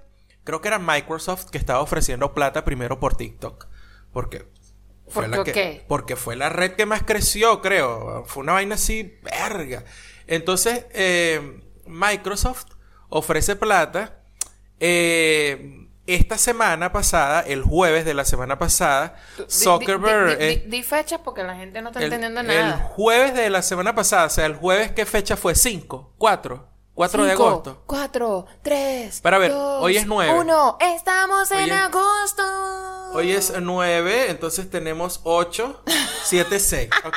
[0.44, 3.68] creo que era Microsoft que estaba ofreciendo plata primero por TikTok.
[4.12, 4.54] Porque.
[5.08, 5.52] Fue ¿Por la qué?
[5.52, 8.24] que, porque fue la red que más creció, creo.
[8.26, 9.84] Fue una vaina así, verga.
[10.26, 12.66] Entonces, eh, Microsoft
[13.08, 14.20] ofrece plata.
[14.80, 20.38] Eh, esta semana pasada, el jueves de la semana pasada, Di- di- Zuckerberg.
[20.38, 22.78] Di, di- eh, di- di fechas porque la gente no está el, entendiendo el nada.
[22.94, 25.54] jueves de la semana pasada, o sea, el jueves, ¿qué fecha fue?
[25.54, 26.10] ¿5?
[26.18, 26.62] ¿4?
[26.94, 27.82] 4 de agosto.
[27.86, 29.20] Cuatro, tres.
[29.20, 30.32] Para ver, dos, hoy es nueve.
[30.38, 30.78] Uno.
[30.80, 32.42] Estamos Hoy en es- agosto.
[33.16, 35.82] Hoy es 9, entonces tenemos 8,
[36.24, 36.90] 7, 6.
[37.04, 37.16] Ok.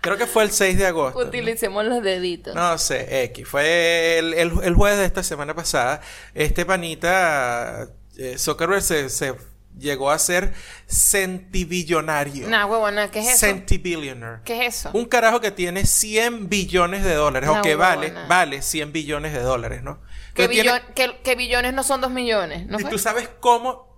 [0.00, 1.20] Creo que fue el 6 de agosto.
[1.20, 1.26] ¿no?
[1.26, 2.54] Utilicemos los deditos.
[2.54, 3.46] No sé, X.
[3.48, 6.00] Fue el, el, el jueves de esta semana pasada.
[6.34, 9.34] Este panita, eh, Zuckerberg se, se
[9.78, 10.52] llegó a ser
[10.86, 12.48] centibillonario.
[12.48, 13.38] Nah, huevona, ¿qué es eso?
[13.46, 14.40] Centibillionaire.
[14.44, 14.90] ¿Qué es eso?
[14.92, 17.48] Un carajo que tiene 100 billones de dólares.
[17.50, 18.26] Una o que vale, huevona.
[18.26, 20.00] vale 100 billones de dólares, ¿no?
[20.34, 22.90] que, Que tiene- billon- que- que billones no son dos millones, ¿no y fue?
[22.90, 23.91] tú sabes cómo...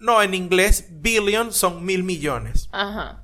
[0.00, 2.68] No, en inglés, billion son mil millones.
[2.72, 3.22] Ajá.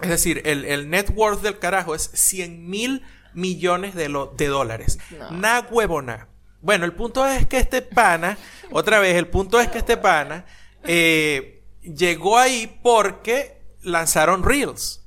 [0.00, 3.02] Es decir, el, el net worth del carajo es 100 mil
[3.34, 4.98] millones de, lo- de dólares.
[5.18, 5.30] No.
[5.32, 6.28] Na huevona.
[6.60, 8.38] Bueno, el punto es que este pana,
[8.70, 10.44] otra vez, el punto es que este pana
[10.84, 15.02] eh, llegó ahí porque lanzaron Reels.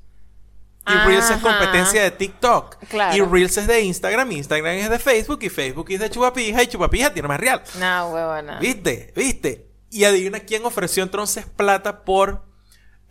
[0.87, 2.77] Y Reels es competencia de TikTok.
[2.89, 3.15] Claro.
[3.15, 6.67] Y Reels es de Instagram, Instagram es de Facebook y Facebook es de Chupapija y
[6.67, 7.61] Chupapija tiene más real.
[7.79, 8.59] Nah, huevona.
[8.59, 9.13] ¿Viste?
[9.15, 9.67] ¿Viste?
[9.91, 12.45] Y adivina quién ofreció entonces plata por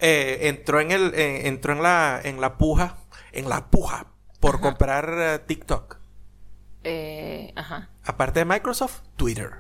[0.01, 2.97] eh, entró en el eh, entró en la en la puja,
[3.33, 4.07] en la puja
[4.41, 5.99] por comprar eh, TikTok.
[6.85, 7.91] Eh, ajá.
[8.05, 9.51] Aparte de Microsoft, Twitter.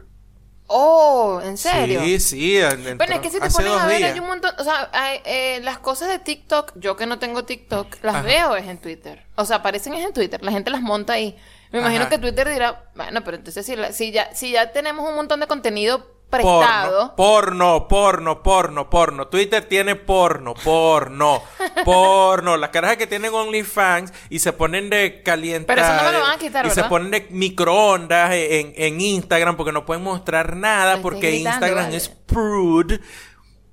[0.73, 2.01] Oh, ¿en serio?
[2.03, 4.13] Sí, sí, en- entró Bueno, es que si te pones a ver, días.
[4.15, 7.45] hay un montón, o sea, hay, eh, las cosas de TikTok, yo que no tengo
[7.45, 8.23] TikTok, las Ajá.
[8.25, 9.27] veo es en Twitter.
[9.35, 11.37] O sea, aparecen es en Twitter, la gente las monta ahí.
[11.73, 12.11] Me imagino Ajá.
[12.11, 15.41] que Twitter dirá, bueno, pero entonces si, la- si ya si ya tenemos un montón
[15.41, 19.27] de contenido prestado, Porno, porno, porno, porno.
[19.29, 21.43] Twitter tiene porno, porno,
[21.85, 22.57] porno.
[22.57, 25.67] Las carajas que tienen OnlyFans y se ponen de caliente.
[25.67, 29.01] Pero eso no me lo van a quitar, Y se ponen de microondas en, en
[29.01, 31.97] Instagram porque no pueden mostrar nada porque gritando, Instagram vale.
[31.97, 33.01] es prude.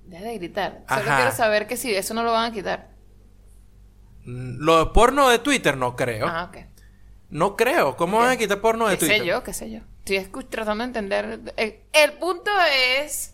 [0.05, 0.83] deja de gritar.
[0.89, 1.15] Solo Ajá.
[1.17, 2.89] quiero saber que si eso no lo van a quitar.
[4.25, 6.27] Mm, Lo de porno de Twitter no creo.
[6.27, 6.57] Ah, ok.
[7.29, 7.95] No creo.
[7.97, 9.19] ¿Cómo van a quitar porno de ¿Qué Twitter?
[9.19, 9.43] sé yo?
[9.43, 9.79] ¿Qué sé yo?
[10.15, 11.53] Estoy tratando de entender.
[11.57, 12.49] El, el punto
[13.01, 13.33] es...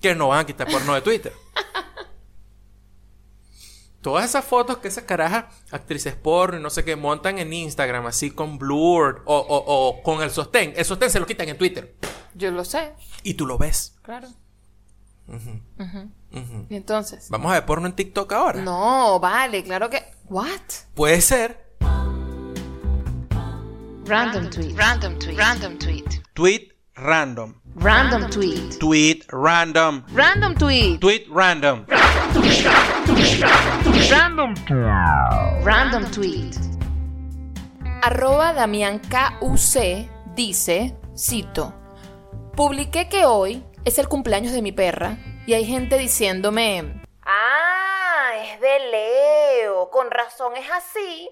[0.00, 1.32] Que no van a quitar porno de Twitter.
[4.00, 8.06] Todas esas fotos que esas carajas, actrices porno y no sé qué, montan en Instagram
[8.06, 10.72] así con blur o, o- o con el sostén.
[10.76, 11.96] El sostén se lo quitan en Twitter.
[12.34, 12.92] Yo lo sé,
[13.24, 13.96] Y tú lo ves.
[14.02, 14.28] claro.
[16.68, 17.28] Y entonces...
[17.30, 18.60] Vamos a ver porno en TikTok ahora.
[18.62, 20.04] No, vale, claro que...
[20.28, 20.60] ¿What?
[20.94, 21.65] Puede ser.
[24.06, 24.76] Random tweet.
[24.78, 25.36] Random tweet.
[25.36, 26.20] Random tweet.
[26.36, 27.60] Tweet random.
[27.74, 28.78] Random tweet.
[28.78, 30.04] Tweet random.
[30.12, 31.00] Random tweet.
[31.00, 31.84] Tweet random.
[35.64, 36.56] Random tweet.
[38.02, 41.74] Arroba Damián KUC dice, cito,
[42.54, 48.60] publiqué que hoy es el cumpleaños de mi perra y hay gente diciéndome, ah, es
[48.60, 51.28] de Leo, con razón es así.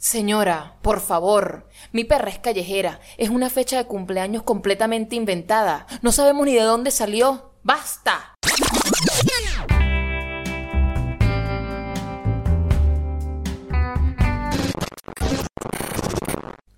[0.00, 3.00] Señora, por favor, mi perra es callejera.
[3.18, 5.86] Es una fecha de cumpleaños completamente inventada.
[6.00, 7.52] No sabemos ni de dónde salió.
[7.62, 8.34] ¡Basta!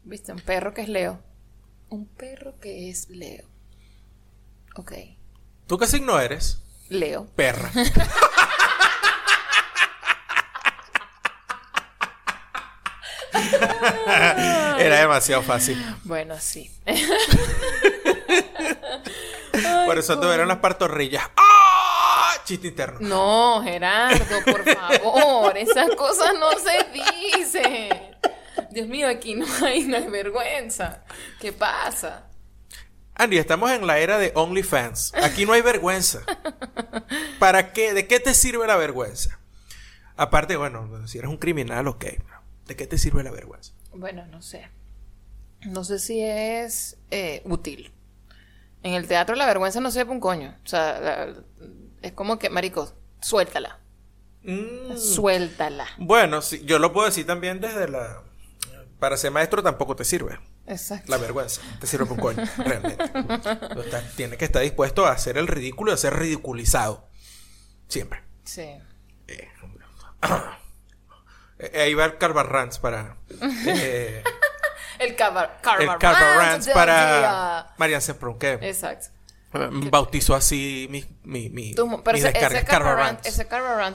[0.03, 0.33] ¿Viste?
[0.33, 1.21] Un perro que es Leo.
[1.91, 3.45] Un perro que es Leo.
[4.75, 4.95] Ok.
[5.69, 6.61] ¿Tú qué signo eres?
[6.89, 7.29] Leo.
[7.37, 7.71] Perra.
[14.79, 15.83] Era demasiado fácil.
[16.05, 16.71] Bueno, sí.
[19.87, 21.25] Por eso tuvieron las partorrillas.
[21.37, 22.35] ¡Ah!
[22.45, 22.99] Chiste interno.
[23.01, 26.87] No, Gerardo, por favor, esas cosas no se
[27.37, 28.17] dicen.
[28.71, 31.05] Dios mío, aquí no hay, no hay vergüenza.
[31.41, 32.27] ¿Qué pasa?
[33.15, 35.15] Andy, estamos en la era de OnlyFans.
[35.23, 36.21] Aquí no hay vergüenza.
[37.39, 37.93] ¿Para qué?
[37.93, 39.39] ¿De qué te sirve la vergüenza?
[40.17, 42.07] Aparte, bueno, si eres un criminal, ok.
[42.67, 43.73] ¿De qué te sirve la vergüenza?
[43.93, 44.69] Bueno, no sé.
[45.67, 47.93] No sé si es eh, útil.
[48.83, 50.57] En el teatro la vergüenza no sepa un coño.
[50.65, 51.35] O sea, la-
[52.03, 53.79] es como que, marico, suéltala.
[54.45, 55.87] Mm, Suéltala.
[55.99, 58.23] Bueno, sí, yo lo puedo decir también desde la...
[58.99, 60.39] Para ser maestro tampoco te sirve.
[60.67, 61.11] Exacto.
[61.11, 61.61] La vergüenza.
[61.81, 63.05] Te sirve por un coño, realmente.
[63.85, 67.09] Estás- tienes que estar dispuesto a hacer el ridículo y a ser ridiculizado.
[67.89, 68.21] Siempre.
[68.45, 68.63] Sí.
[69.29, 69.49] Eh,
[71.75, 73.17] ahí va el Carbarrans para...
[73.67, 74.23] eh,
[74.99, 79.09] El cabar el Carbarrans para Marian Semprún, que Exacto.
[79.55, 83.27] eh, bautizó así mi, mi, mi, pero mis ese, ese Carbarrans.
[83.27, 83.49] Ese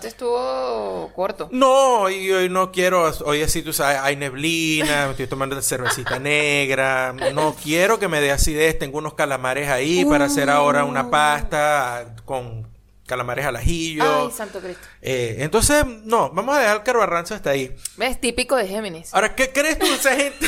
[0.07, 1.47] estuvo corto.
[1.51, 6.19] No, y hoy no quiero, hoy así tú sabes, hay neblina, me estoy tomando cervecita
[6.19, 11.09] negra, no quiero que me dé acidez, tengo unos calamares ahí para hacer ahora una
[11.09, 12.67] pasta con
[13.07, 14.03] calamares al ajillo.
[14.27, 14.85] Ay, santo Cristo.
[15.01, 17.75] Eh, entonces, no, vamos a dejar el carbarranzo hasta ahí.
[17.99, 19.11] Es típico de Géminis.
[19.15, 20.47] Ahora, ¿qué crees tú de esa gente?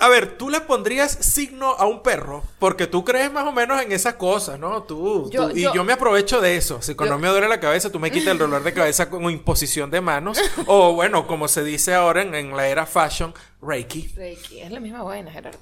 [0.00, 3.82] A ver, tú le pondrías signo a un perro porque tú crees más o menos
[3.82, 4.84] en esas cosas, ¿no?
[4.84, 6.80] Tú, Yo- tú- y yo- yo me aprovecho de eso.
[6.80, 9.28] Si cuando Yo- me duele la cabeza, tú me quitas el dolor de cabeza con
[9.28, 10.38] imposición de manos.
[10.66, 14.12] o bueno, como se dice ahora en, en la era fashion, Reiki.
[14.14, 14.60] Reiki.
[14.60, 15.58] Es la misma vaina, Gerardo.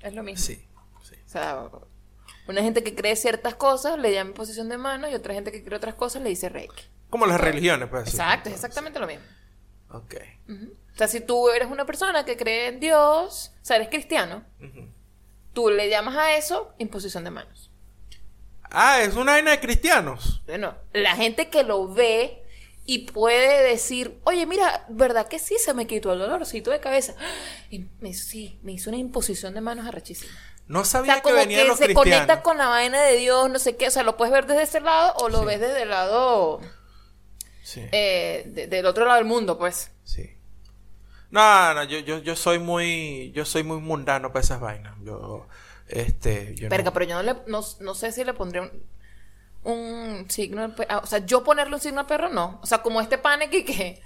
[0.00, 0.42] Es lo mismo.
[0.42, 0.64] Sí,
[1.02, 1.14] sí.
[1.26, 1.60] O sea,
[2.48, 5.62] una gente que cree ciertas cosas le llama posición de mano y otra gente que
[5.62, 6.84] cree otras cosas le dice Reiki.
[7.08, 8.08] Como las religiones, pues.
[8.08, 9.24] Exacto, es exactamente lo mismo.
[9.90, 10.14] Ok.
[10.48, 14.44] O sea, si tú eres una persona que cree en Dios, o sea, eres cristiano,
[15.52, 17.70] tú le llamas a eso imposición de manos.
[18.70, 20.42] Ah, es una vaina de cristianos.
[20.46, 22.44] Bueno, la gente que lo ve
[22.84, 27.14] y puede decir, oye, mira, ¿verdad que sí se me quitó el dolorcito de cabeza?
[27.70, 30.32] Y me, sí, me hizo una imposición de manos arrechísima.
[30.70, 32.12] No O sabía sea, que venían que los se cristianos.
[32.26, 33.88] conecta con la vaina de Dios, no sé qué.
[33.88, 36.60] O sea, lo puedes ver desde ese lado o lo ves desde el lado,
[37.64, 37.82] Sí.
[37.90, 39.90] eh, de- del otro lado del mundo, pues.
[40.04, 40.36] Sí.
[41.30, 44.94] No, no, yo, yo, yo soy muy, yo soy muy mundano para esas vainas.
[45.02, 45.48] Yo,
[45.88, 48.84] este, yo no- pero yo no, le, no, no sé si le pondría un,
[49.64, 50.72] un signo.
[50.88, 52.60] ah, O sea, yo ponerle un signo al perro, no.
[52.62, 54.00] O sea, como este pane que, que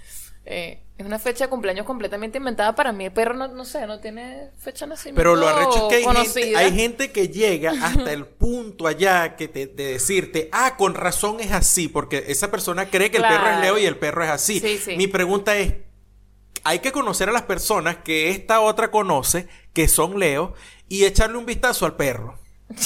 [0.45, 3.05] eh, es una fecha de cumpleaños completamente inventada para mí.
[3.05, 6.07] El perro, no, no sé, no tiene fecha de nacimiento Pero lo arrecho es que
[6.07, 10.77] hay gente, hay gente que llega hasta el punto allá que te, de decirte, ah,
[10.77, 13.59] con razón es así, porque esa persona cree que el perro es.
[13.59, 14.59] Leo y el perro es así.
[14.61, 14.95] Sí, sí.
[14.95, 15.73] Mi pregunta es,
[16.63, 20.53] hay que conocer a las personas que esta otra conoce, que son Leo,
[20.87, 22.39] y echarle un vistazo al perro.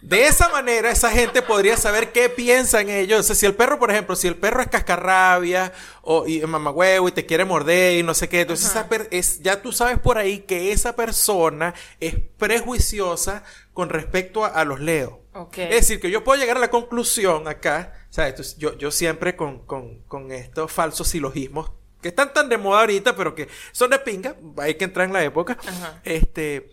[0.00, 3.18] De esa manera, esa gente podría saber qué piensan ellos.
[3.20, 7.08] O sea, si el perro, por ejemplo, si el perro es cascarrabia o y mamagüevo
[7.08, 10.16] y te quiere morder y no sé qué, entonces esa es, ya tú sabes por
[10.18, 15.22] ahí que esa persona es prejuiciosa con respecto a, a los Leo.
[15.34, 15.58] Ok.
[15.58, 18.76] Es decir, que yo puedo llegar a la conclusión acá, o sea, esto es- yo,
[18.78, 23.34] yo siempre con, con, con estos falsos silogismos que están tan de moda ahorita, pero
[23.34, 25.58] que son de pinga, hay que entrar en la época.
[25.66, 26.00] Ajá.
[26.04, 26.70] Este,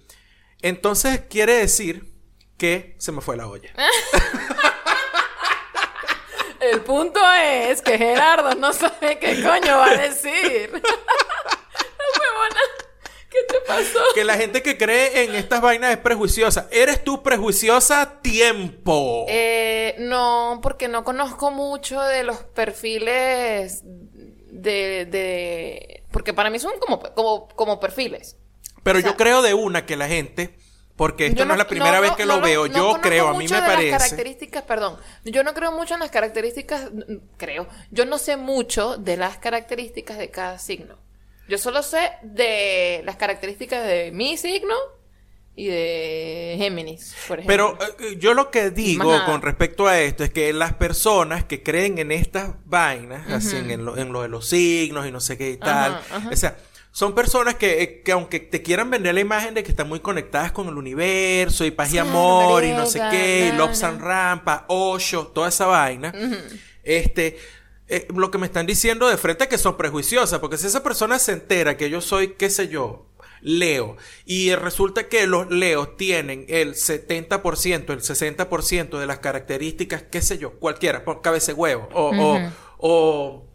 [0.62, 2.14] entonces quiere decir
[2.58, 3.72] que se me fue la olla.
[6.60, 10.72] El punto es que Gerardo no sabe qué coño va a decir.
[12.20, 12.62] Huevona,
[13.30, 14.00] ¿Qué te pasó?
[14.14, 16.68] Que la gente que cree en estas vainas es prejuiciosa.
[16.72, 18.22] ¿Eres tú prejuiciosa?
[18.22, 19.26] Tiempo.
[19.28, 26.04] Eh, no, porque no conozco mucho de los perfiles de, de...
[26.12, 28.38] Porque para mí son como, como, como perfiles.
[28.84, 30.58] Pero o sea, yo creo de una que la gente,
[30.96, 33.28] porque esta Yo no, es la primera no, vez que no, lo veo, yo creo,
[33.28, 33.90] a mí me de las parece.
[33.92, 36.90] características, perdón, yo no creo mucho en las características,
[37.38, 40.98] creo, yo no sé mucho de las características de cada signo.
[41.48, 44.74] Yo solo sé de las características de mi signo
[45.56, 47.78] y de Géminis, por ejemplo.
[47.78, 51.62] Pero eh, yo lo que digo con respecto a esto es que las personas que
[51.62, 55.38] creen en estas vainas, así en lo, en lo de los signos y no sé
[55.38, 56.30] qué y tal, Ajá, ajá.
[56.32, 56.58] o sea,
[56.98, 60.00] son personas que, eh, que aunque te quieran vender la imagen de que están muy
[60.00, 63.88] conectadas con el universo y paz y amor y no sé qué, y na.
[63.90, 66.14] and Rampa, Osho, toda esa vaina,
[66.84, 67.38] este,
[67.90, 70.84] eh, lo que me están diciendo de frente es que son prejuiciosas, porque si esa
[70.84, 73.08] persona se entera que yo soy, qué sé yo,
[73.42, 80.22] Leo, y resulta que los Leos tienen el 70%, el 60% de las características, qué
[80.22, 82.40] sé yo, cualquiera, por cabeza huevo, o, o-
[82.78, 83.46] o,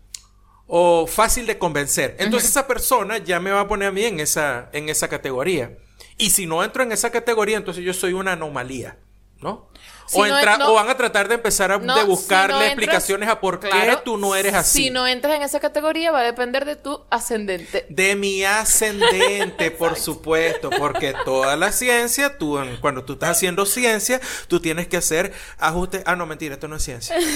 [0.73, 2.15] o fácil de convencer.
[2.21, 5.77] Entonces esa persona ya me va a poner a mí en esa, en esa categoría.
[6.17, 8.99] Y si no entro en esa categoría, entonces yo soy una anomalía,
[9.41, 9.69] ¿no?
[10.07, 12.57] Si o, entra- no- o van a tratar de empezar a No, de si buscarle
[12.57, 14.85] entras- explicaciones a por qué Claro, tú no eres así.
[14.85, 17.87] Si no entras en esa categoría, va a depender de tu ascendente.
[17.89, 24.21] De mi ascendente, por supuesto, porque toda la ciencia, tú cuando tú estás haciendo ciencia,
[24.49, 26.03] tú tienes que hacer ajustes.
[26.07, 27.17] Ah, no, mentira, esto no es ciencia.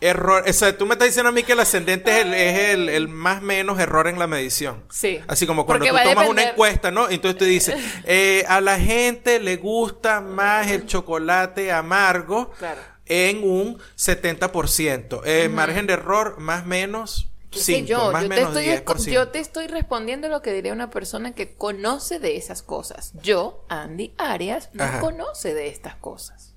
[0.00, 2.58] Error, o sea, tú me estás diciendo a mí que el ascendente es el, es
[2.70, 4.84] el, el más menos error en la medición.
[4.90, 5.20] Sí.
[5.26, 7.08] Así como cuando Porque tú tomas una encuesta, ¿no?
[7.08, 12.80] Entonces te dice, eh, a la gente le gusta más el chocolate amargo Claro.
[13.06, 15.20] en un 70%.
[15.24, 18.12] Eh, Margen de error, más menos ¿Qué sé 5, yo?
[18.12, 19.12] más Yo te, estoy, 10%.
[19.12, 23.12] yo te estoy respondiendo lo que diría una persona que conoce de esas cosas.
[23.22, 25.00] Yo, Andy Arias, no Ajá.
[25.00, 26.53] conoce de estas cosas.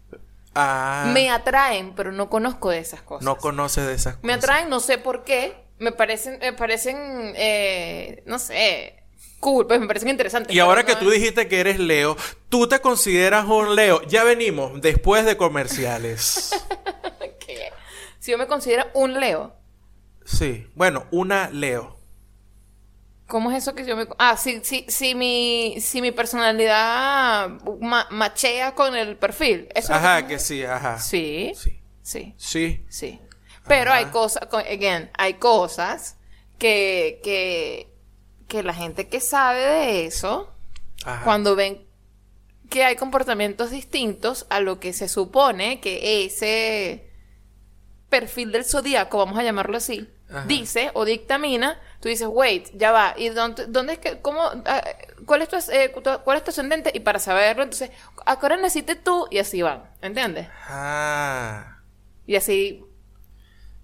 [0.59, 3.23] Ah, Me atraen, pero no conozco de esas cosas.
[3.23, 4.23] no conoces de esas cosas.
[4.25, 5.53] Me atraen, no sé por qué.
[5.77, 6.97] Me parecen, me parecen,
[7.35, 9.03] eh, no sé,
[9.39, 10.55] cool, pues me parecen interesantes.
[10.55, 12.17] Y ahora que tú dijiste que eres Leo,
[12.49, 14.01] tú te consideras un Leo.
[14.07, 16.49] Ya venimos, después de comerciales.
[17.39, 17.71] ¿Qué?
[18.17, 19.55] Si yo me considero un Leo,
[20.25, 21.96] Sí, bueno, una Leo.
[23.27, 24.07] ¿Cómo es eso que yo me...
[24.17, 27.49] Ah, si, si, si, mi, si mi personalidad
[27.81, 29.67] ma- machea con el perfil.
[29.75, 30.99] Eso Ajá, que sí, ajá.
[30.99, 31.79] Sí, Sí.
[32.01, 32.85] sí, Sí.
[32.89, 33.21] sí.
[33.67, 36.15] Pero hay cosas, co- again, hay cosas
[36.57, 37.93] que, que,
[38.47, 40.53] que la gente que sabe de eso,
[41.03, 41.23] Ajá.
[41.25, 41.85] cuando ven
[42.69, 47.11] que hay comportamientos distintos a lo que se supone que ese
[48.09, 50.45] perfil del zodíaco, vamos a llamarlo así, Ajá.
[50.47, 54.83] dice o dictamina, tú dices, wait, ya va, ¿y dónde, dónde es que, cómo, ah,
[55.25, 56.91] cuál es tu, eh, tu- cuál es tu ascendente?
[56.93, 57.89] Y para saberlo, entonces,
[58.25, 59.27] ¿a qué hora naciste tú?
[59.31, 60.47] Y así van, ¿entiendes?
[60.67, 61.79] Ah.
[62.25, 62.83] Y así...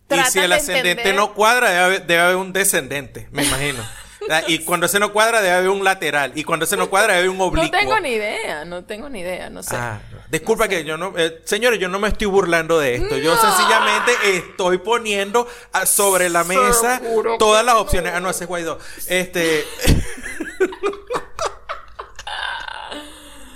[0.09, 3.43] Y si el de ascendente entender- no cuadra, debe haber, debe haber un descendente, me
[3.43, 3.83] imagino.
[4.47, 6.31] Y cuando ese no cuadra, debe haber un lateral.
[6.35, 7.71] Y cuando ese no cuadra, debe haber un No oblicuo.
[7.71, 9.75] tengo ni idea, no tengo ni idea, no sé.
[9.75, 11.13] Ah, disculpa que yo no...
[11.17, 13.17] eh, señores, yo no me estoy burlando de esto.
[13.17, 18.13] Yo sencillamente estoy poniendo ah, sobre la mesa Seguro todas las opciones.
[18.15, 18.79] Ah, no, ese es Guaidó.
[19.07, 19.65] Este...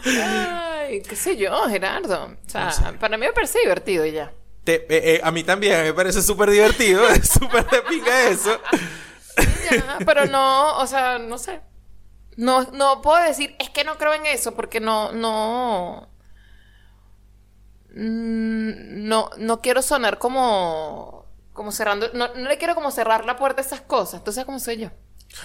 [0.05, 2.25] Ay, qué sé yo, Gerardo.
[2.25, 4.31] O sea, para mí me parece divertido y ya.
[4.63, 7.07] te- eh, eh, a mí también me parece súper divertido.
[7.09, 8.59] Es súper de pinga eso.
[9.71, 11.61] Ya, pero no, o sea, no sé.
[12.35, 16.09] No, no puedo decir, es que no creo en eso, porque no, no.
[17.93, 21.25] Mm, No, no quiero sonar como.
[21.53, 22.09] Como cerrando.
[22.13, 24.23] No, no le quiero como cerrar la puerta a esas cosas.
[24.23, 24.89] Tú sabes cómo soy yo.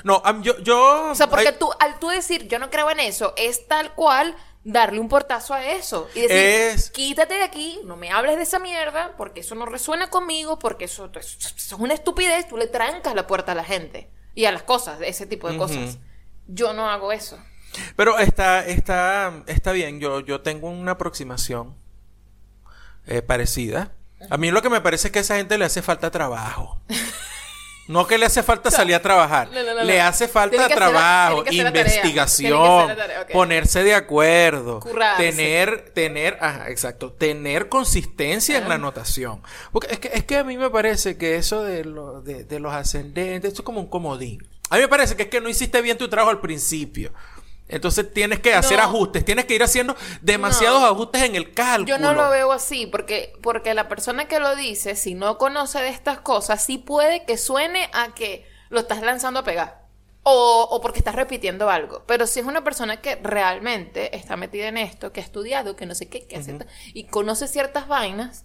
[0.04, 0.58] No, am- yo...
[0.58, 3.66] yo O sea, porque ay, tú, al tú decir yo no creo en eso, es
[3.66, 6.08] tal cual darle un portazo a eso.
[6.14, 9.66] Y decir, Es- quítate de aquí, no me hables de esa mierda, porque eso no
[9.66, 14.10] resuena conmigo, porque eso, es una estupidez, tú le trancas la puerta a la gente
[14.34, 15.98] y a las cosas, ese tipo de cosas.
[16.46, 17.38] Yo no hago eso.
[17.96, 21.74] Pero está, está, está bien, yo, yo tengo una aproximación
[23.06, 23.92] eh, parecida.
[24.30, 26.80] A mí lo que me parece es que a esa gente le hace falta trabajo.
[27.88, 29.48] No que le hace falta salir a trabajar.
[29.52, 35.22] No, no, no, le hace falta trabajo, hacer investigación, tarea, ponerse de acuerdo, Currarse.
[35.30, 39.42] tener, tener, ajá, exacto, tener consistencia en la anotación.
[39.72, 42.60] Porque es que, es que a mí me parece que eso de, lo- de, de
[42.60, 44.46] los ascendentes, esto es como un comodín.
[44.70, 47.12] A mí me parece que es que no hiciste bien tu trabajo al principio.
[47.68, 48.84] Entonces tienes que hacer No.
[48.84, 50.86] ajustes, tienes que ir haciendo demasiados No.
[50.88, 51.88] ajustes en el cálculo.
[51.88, 55.78] Yo no lo veo así, porque, porque la persona que lo dice, si no conoce
[55.80, 59.82] de estas cosas, sí puede que suene a que lo estás lanzando a pegar.
[60.24, 62.04] O, o porque estás repitiendo algo.
[62.06, 65.84] Pero si es una persona que realmente está metida en esto, que ha estudiado, que
[65.84, 66.56] no sé qué, que hace
[66.94, 68.44] y conoce ciertas vainas,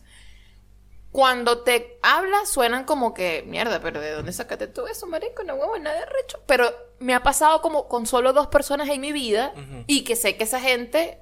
[1.18, 5.42] cuando te habla suenan como que, mierda, pero ¿de dónde sacaste tú eso, marico?
[5.42, 6.40] No huevo, nada de recho.
[6.46, 9.52] Pero me ha pasado como con solo dos personas en mi vida
[9.88, 11.18] y que sé que esa gente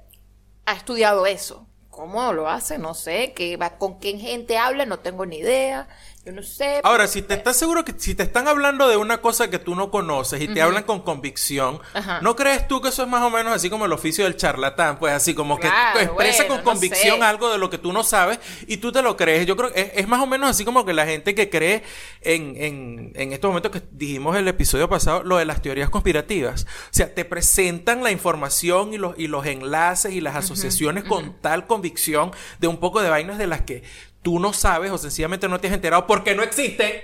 [0.66, 1.66] ha estudiado eso.
[1.88, 2.76] ¿Cómo lo hace?
[2.76, 3.32] No sé.
[3.32, 4.84] Que va, ¿Con qué gente habla?
[4.84, 5.88] No tengo ni idea.
[6.26, 6.80] Yo no sé.
[6.82, 9.76] Ahora, si te estás seguro que si te están hablando de una cosa que tú
[9.76, 12.20] no conoces y te hablan con convicción, Ajá.
[12.20, 14.98] ¿no crees tú que eso es más o menos así como el oficio del charlatán?
[14.98, 17.24] Pues así como que Claro, expresa bueno, con no convicción sé.
[17.24, 19.46] algo de lo que tú no sabes y tú te lo crees.
[19.46, 21.84] Yo creo que es, es más o menos así como que la gente que cree
[22.22, 26.64] en, en, en estos momentos que dijimos el episodio pasado, lo de las teorías conspirativas.
[26.64, 31.40] O sea, te presentan la información y los, y los enlaces y las asociaciones con
[31.40, 33.84] tal convicción de un poco de vainas de las que
[34.26, 37.00] tú no sabes o sencillamente no te has enterado porque no existen.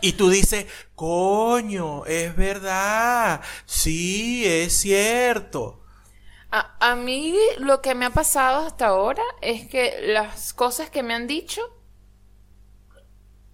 [0.00, 0.66] Y tú dices,
[0.96, 5.84] coño, es verdad, sí, es cierto.
[6.50, 11.14] A, mí lo que me ha pasado hasta ahora es que las cosas que me
[11.14, 11.62] han dicho,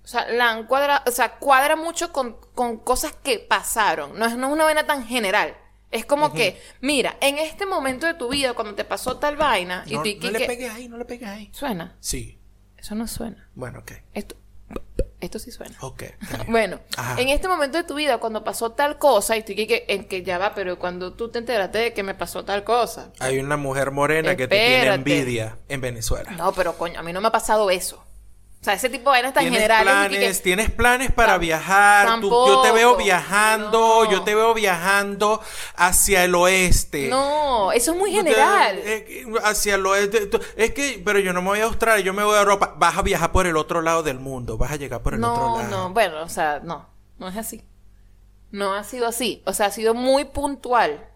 [0.05, 4.19] o sea, la han o sea, cuadra mucho con, con cosas que pasaron.
[4.19, 5.55] No es, no es una vaina tan general.
[5.95, 9.85] Es como que, mira, en este momento de tu vida, cuando te pasó tal vaina,
[9.87, 11.51] y tú no que- le que- pegues ahí, no le pegues ahí.
[11.53, 11.97] Suena.
[12.01, 12.39] Sí,
[12.77, 13.49] Eso no suena.
[13.55, 13.93] bueno, ok.
[14.13, 14.35] Esto,
[15.21, 15.77] esto sí suena.
[15.81, 16.03] Ok.
[16.21, 16.47] bien.
[16.49, 17.21] Bueno, Ajá.
[17.21, 20.23] en este momento de tu vida, cuando pasó tal cosa, y tú que, en que
[20.23, 23.13] ya va, pero cuando tú te enteraste de que me pasó tal cosa.
[23.21, 26.33] Hay una mujer morena que te tiene envidia en Venezuela.
[26.33, 28.05] No, pero coño, a mí no me ha pasado eso.
[28.65, 30.09] O sea, ese tipo de vainas tan ¿Tienes generales.
[30.09, 32.19] que- planes, tienes planes para viajar.
[32.23, 34.11] Tú- yo te veo viajando, No.
[34.11, 35.43] yo te veo viajando
[35.77, 37.09] hacia el oeste.
[37.09, 38.79] No, eso es muy te- general.
[38.83, 40.31] eh, hacia el oeste.
[40.57, 42.73] Es que, pero yo no me voy a Australia, yo me voy a Europa.
[42.79, 44.57] Vas a viajar por el otro lado del mundo.
[44.57, 45.69] Vas a llegar por el otro no, lado.
[45.89, 46.89] no, bueno, o sea, no,
[47.19, 47.63] no es así.
[48.51, 49.43] No ha sido así.
[49.45, 51.07] O sea, ha sido muy puntual.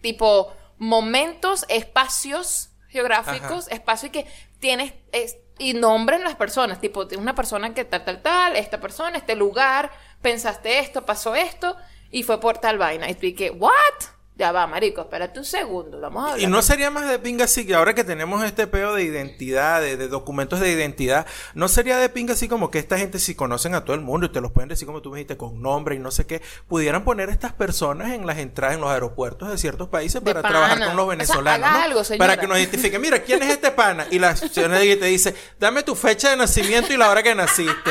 [0.00, 4.26] Tipo, momentos, espacios geográficos, espacios que
[4.60, 6.80] tienes es- y nombren las personas.
[6.80, 9.90] Tipo, una persona que tal, tal, tal, esta persona, este lugar,
[10.22, 11.76] pensaste esto, pasó esto,
[12.10, 13.08] y fue por tal vaina.
[13.10, 13.26] Y tú
[13.58, 14.17] ¿what?
[14.38, 16.40] Ya va, marico, espérate un segundo, vamos a hablar.
[16.40, 19.80] Y no sería más de pinga así que ahora que tenemos este peo de identidad,
[19.80, 23.34] de, de documentos de identidad, no sería de pinga así como que esta gente si
[23.34, 25.60] conocen a todo el mundo y te los pueden decir como tú me dijiste con
[25.60, 29.50] nombre y no sé qué, pudieran poner estas personas en las entradas en los aeropuertos
[29.50, 31.84] de ciertos países para trabajar con los O sea, venezolanos, haga ¿no?
[31.84, 32.28] algo, señora.
[32.28, 34.06] para que nos identifiquen, mira, ¿quién es este pana?
[34.08, 37.90] Y la señora te dice, dame tu fecha de nacimiento y la hora que naciste.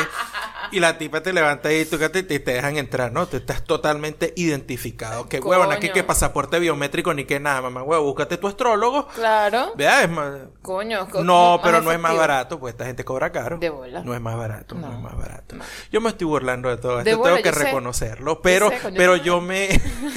[0.72, 3.28] Y la tipa te levanta y tú que te, te dejan entrar, ¿no?
[3.28, 5.28] Te estás totalmente identificado.
[5.30, 9.07] Qué huevona, aquí que pasaporte biométrico ni que nada, mamá, huevo, búscate tu astrólogo.
[9.15, 9.74] Claro.
[9.76, 10.34] Vea, es más...
[10.61, 11.07] Coño.
[11.09, 13.57] co- No, pero no es más barato, pues esta gente cobra caro.
[13.57, 14.01] De bola.
[14.03, 14.93] No es más barato, no, No.
[14.97, 15.55] es más barato.
[15.91, 17.63] Yo me estoy burlando de todo De esto, bola, tengo que yo sé.
[17.65, 19.70] reconocerlo, pero sé, coño, pero yo me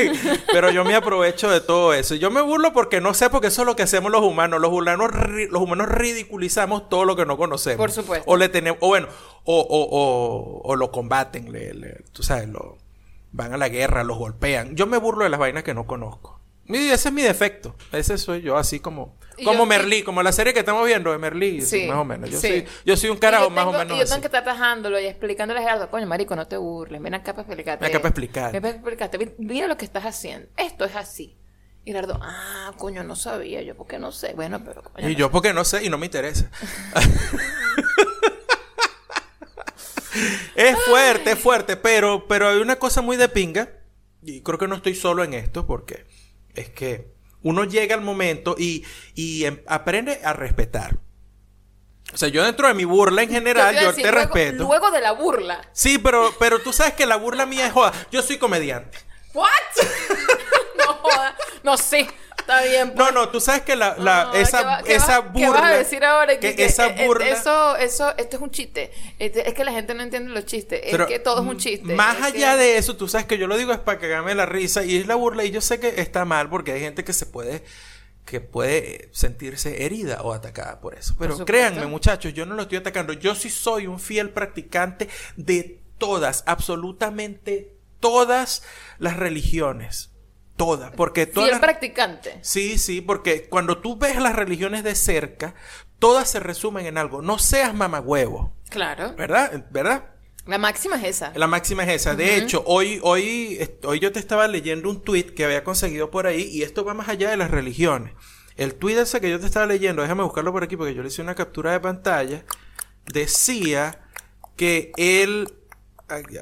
[0.52, 2.14] pero yo me aprovecho de todo eso.
[2.14, 4.60] Yo me burlo porque no sé porque eso es lo que hacemos los humanos.
[4.60, 5.10] Los humanos
[5.50, 7.78] los humanos ridiculizamos todo lo que no conocemos.
[7.78, 8.24] Por supuesto.
[8.30, 9.08] O le tenemos o bueno,
[9.44, 12.78] o, o, o, o lo combaten, le, le- tú sabes, lo
[13.32, 14.74] van a la guerra, los golpean.
[14.76, 16.40] Yo me burlo de las vainas que no conozco.
[16.66, 17.74] Y ese es mi defecto.
[17.92, 21.18] Ese soy yo, así como como yo- Merlí, como la serie que estamos viendo de
[21.18, 22.28] Merlí, Sí, más o menos.
[22.30, 22.46] Yo sí.
[22.48, 24.10] soy yo soy un carajo yo más o tengo- menos Y yo así.
[24.12, 27.32] tengo que estar tajándolo y explicándole a Gerardo, coño, marico, no te burles, ven acá
[27.32, 27.84] para explicarte.
[27.84, 28.52] Ven acá para explicar.
[28.52, 30.48] Ven para explicarte, mira lo que estás haciendo.
[30.56, 31.36] Esto es así.
[31.84, 34.34] Y Gerardo, ah, coño, no sabía yo, porque no sé.
[34.34, 36.50] Bueno, pero coño, Y no yo porque no sé y no me interesa.
[40.54, 43.70] es fuerte, es fuerte, pero, pero hay una cosa muy de pinga,
[44.22, 46.06] y creo que no estoy solo en esto, porque
[46.54, 47.08] es que
[47.42, 48.84] uno llega al momento y,
[49.14, 50.98] y em- aprende a respetar.
[52.12, 54.64] O sea, yo dentro de mi burla en general, yo decir, te luego- respeto.
[54.64, 55.68] Luego de la burla.
[55.72, 57.92] Sí, pero, pero tú sabes que la burla mía es joda.
[58.10, 58.98] Yo soy comediante.
[59.32, 59.48] ¿What?
[60.76, 61.36] no joda.
[61.62, 62.08] No sé.
[62.50, 62.88] Está bien.
[62.88, 63.14] No, pues.
[63.14, 65.40] no, tú sabes que la, la- No, ¿qué esa, va- qué esa burla.
[65.46, 66.38] ¿Qué vas a decir ahora?
[66.40, 67.26] que Que, esa eh, eh, burla.
[67.28, 68.90] Eso, eso, esto es un chiste.
[69.18, 70.80] Es que la gente no entiende los chistes.
[70.90, 71.94] Pero, es que todo es un chiste.
[71.94, 74.34] Más Es allá que- de eso, tú sabes que yo lo digo es para cagarme
[74.34, 77.04] la risa y es la burla y yo sé que está mal porque hay gente
[77.04, 77.62] que se puede
[78.26, 81.16] que puede sentirse herida o atacada por eso.
[81.18, 83.12] Pero créanme, muchachos, yo no lo estoy atacando.
[83.12, 88.62] Yo sí soy un fiel practicante de todas, absolutamente todas
[88.98, 90.09] las religiones.
[90.64, 92.38] Todas, porque todas Fiel las- practicante.
[92.42, 95.54] Sí, sí, porque cuando tú ves las religiones de cerca,
[95.98, 97.22] todas se resumen en algo.
[97.22, 99.14] No seas mamagüevo, Claro.
[99.16, 99.64] ¿verdad?
[99.70, 100.04] ¿Verdad?
[100.46, 101.32] La máxima es esa.
[101.34, 102.14] La máxima es esa.
[102.14, 106.26] De hecho, hoy, hoy, hoy yo te estaba leyendo un tweet que había conseguido por
[106.26, 108.12] ahí y esto va más allá de las religiones.
[108.56, 111.08] El tweet ese que yo te estaba leyendo, déjame buscarlo por aquí porque yo le
[111.08, 112.44] hice una captura de pantalla,
[113.06, 114.00] decía
[114.56, 115.54] que él...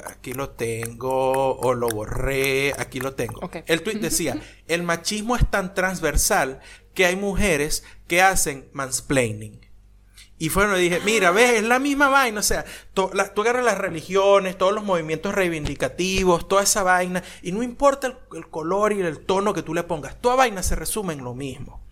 [0.06, 3.44] Aquí lo tengo, o lo borré, aquí lo tengo.
[3.66, 6.60] El tweet decía, el machismo es tan transversal
[6.94, 9.66] que hay mujeres que hacen mansplaining.
[10.40, 12.64] Y bueno, dije, mira, ves, es la misma vaina, o sea,
[13.12, 18.06] la- tú agarras las religiones, todos los movimientos reivindicativos, toda esa vaina, y no importa
[18.06, 21.24] el, el color y el tono que tú le pongas, toda vaina se resume en
[21.24, 21.84] lo mismo.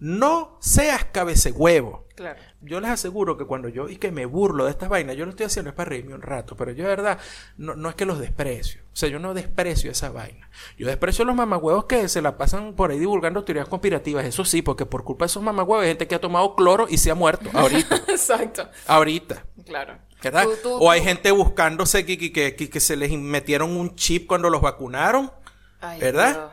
[0.00, 2.06] No seas cabecehuevo.
[2.16, 2.38] Claro.
[2.60, 5.30] Yo les aseguro que cuando yo y que me burlo de estas vainas, yo lo
[5.30, 7.18] estoy haciendo es para reírme un rato, pero yo de verdad
[7.56, 8.82] no, no es que los desprecio.
[8.92, 10.50] O sea, yo no desprecio esa vaina.
[10.76, 14.26] Yo desprecio a los mamagüevos que se la pasan por ahí divulgando teorías conspirativas.
[14.26, 16.98] Eso sí, porque por culpa de esos mamagüevos hay gente que ha tomado cloro y
[16.98, 17.48] se ha muerto.
[17.54, 17.96] Ahorita.
[18.08, 18.68] Exacto.
[18.86, 19.46] ahorita.
[19.64, 19.96] Claro.
[20.22, 20.44] ¿Verdad?
[20.44, 23.94] Tú- tú- o hay tú- gente buscándose que, que, que, que- se les metieron un
[23.96, 25.32] chip cuando los vacunaron.
[25.80, 26.50] Ay, ¿Verdad?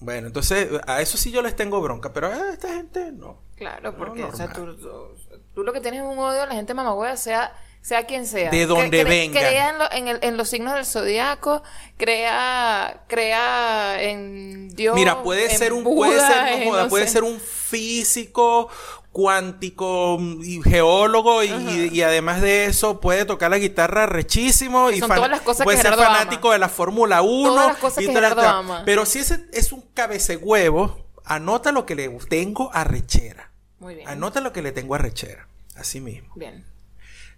[0.00, 3.38] Bueno, entonces a eso sí yo les tengo bronca, pero a esta gente no.
[3.56, 4.76] Claro, porque o sea, normal.
[4.76, 8.04] tú, tú- tú lo que tienes es un odio a la gente mamagüeva, sea, sea
[8.06, 8.50] quien sea.
[8.50, 9.42] De donde vengan.
[9.42, 11.62] Crea en, lo- en el- en los signos del zodiaco,
[11.98, 14.94] crea, crea en Dios.
[14.94, 17.12] Mira, puede en ser un, Buda, puede ser, no en joda, no puede sé.
[17.12, 18.68] ser un físico
[19.12, 24.90] cuántico mm, y geólogo y, y- y además de eso puede tocar la guitarra rechísimo
[24.90, 26.52] y son todas las cosas puede que ser fanático ama.
[26.54, 28.82] de la Fórmula 1 Todas las cosas y que ama.
[28.84, 33.50] pero si ese es un cabecehuevo anota lo que le tengo a rechera
[33.80, 34.08] Muy bien.
[34.08, 35.46] anota lo que le tengo a rechera
[35.76, 36.64] así mismo Bien.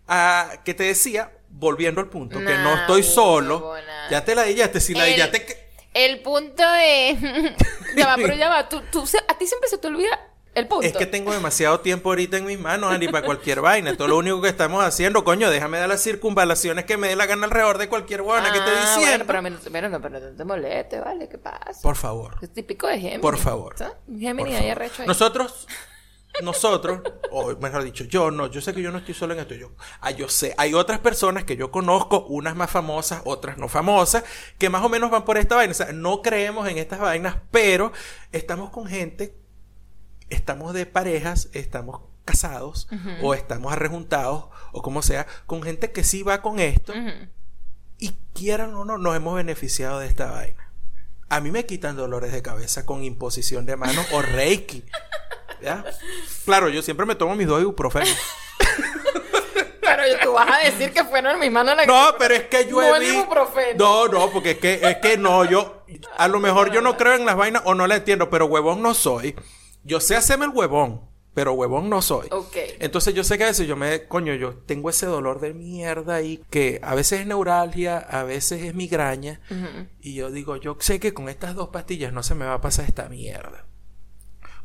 [0.08, 3.74] Ah, que te decía, volviendo al punto, que no estoy solo.
[4.10, 5.68] Ya te la dillaste, si la El- dillaste.
[5.94, 7.20] El punto es.
[7.96, 8.68] ya va, pero ya va.
[8.68, 10.18] Tú, tú, a ti siempre se te olvida
[10.54, 10.86] el punto.
[10.86, 13.96] Es que tengo demasiado tiempo ahorita en mis manos, Andy, para cualquier vaina.
[13.96, 17.26] Todo lo único que estamos haciendo, coño, déjame dar las circunvalaciones que me dé la
[17.26, 19.24] gana alrededor de cualquier buena que te Ah, diciendo.
[19.24, 21.28] Bueno, pero, mí no- pero no, te moleste, ¿vale?
[21.28, 21.80] ¿Qué pasa?
[21.82, 23.20] Por favor, Es típico de Géminis.
[23.20, 23.74] por favor.
[23.78, 23.94] ¿sabes?
[24.18, 25.08] Géminis ahí arrecho ahí.
[25.08, 25.66] Nosotros,
[26.42, 27.00] nosotros,
[27.30, 29.54] o mejor dicho, yo no, yo sé que yo no estoy solo en esto.
[29.54, 33.68] Yo, ah, yo sé, hay otras personas que yo conozco, unas más famosas, otras no
[33.68, 34.24] famosas,
[34.58, 35.72] que más o menos van por esta vaina.
[35.72, 37.92] O sea, no creemos en estas vainas, pero
[38.32, 39.34] estamos con gente,
[40.32, 42.88] estamos de parejas, estamos casados,
[43.20, 46.92] o estamos arrejuntados, o como sea, con gente que sí va con esto,
[47.98, 50.70] y quieran o no, nos hemos beneficiado de esta vaina.
[51.28, 54.84] A mí me quitan dolores de cabeza con imposición de manos o reiki.
[55.62, 55.84] ¿Ya?
[56.44, 58.16] Claro, yo siempre me tomo mis dos ibuprofenos.
[59.80, 62.66] Pero tú vas a decir que fueron mis manos las No, que- pero es que
[62.68, 63.06] yo No he vi-.
[63.78, 65.84] No, no, porque es que, es que no, yo...
[66.16, 68.80] A lo mejor yo no creo en las vainas o no las entiendo, pero huevón
[68.82, 69.34] no soy.
[69.84, 71.00] Yo sé hacerme el huevón,
[71.34, 72.28] pero huevón no soy.
[72.30, 72.56] Ok.
[72.78, 76.16] Entonces yo sé que a veces yo me, coño, yo tengo ese dolor de mierda
[76.16, 79.40] ahí que a veces es neuralgia, a veces es migraña.
[80.00, 82.60] Y yo digo, yo sé que con estas dos pastillas no se me va a
[82.60, 83.66] pasar esta mierda.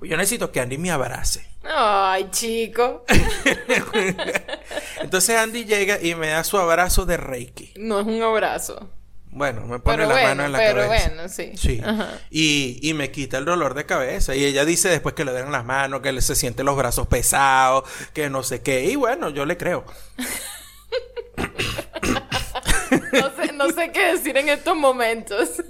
[0.02, 1.48] Yo necesito que Andy me abrace.
[1.64, 3.04] Ay, chico.
[5.02, 7.74] Entonces Andy llega y me da su abrazo de Reiki.
[7.78, 8.92] No es un abrazo.
[9.38, 11.10] Bueno, me pone Pero la bueno, mano en la pero cabeza.
[11.10, 11.52] bueno, sí.
[11.56, 11.82] Sí.
[11.86, 12.20] Ajá.
[12.30, 14.36] Y, y me quita el dolor de cabeza.
[14.36, 17.84] Y ella dice después que le den las manos, que se siente los brazos pesados,
[18.14, 18.86] que no sé qué.
[18.86, 19.86] Y bueno, yo le creo.
[23.12, 25.62] No sé, no sé qué decir en estos momentos.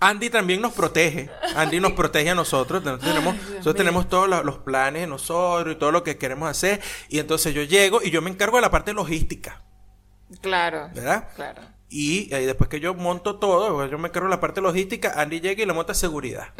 [0.00, 1.28] Andy también nos protege.
[1.56, 2.82] Andy nos protege a nosotros.
[2.82, 6.48] Nosotros tenemos, nosotros tenemos todos los, los planes de nosotros y todo lo que queremos
[6.48, 6.80] hacer.
[7.08, 9.62] Y entonces yo llego y yo me encargo de la parte logística.
[10.40, 10.90] Claro.
[10.94, 11.28] ¿Verdad?
[11.34, 11.62] Claro.
[11.90, 15.40] Y eh, después que yo monto todo, yo me encargo de la parte logística, Andy
[15.40, 16.48] llega y le monta seguridad.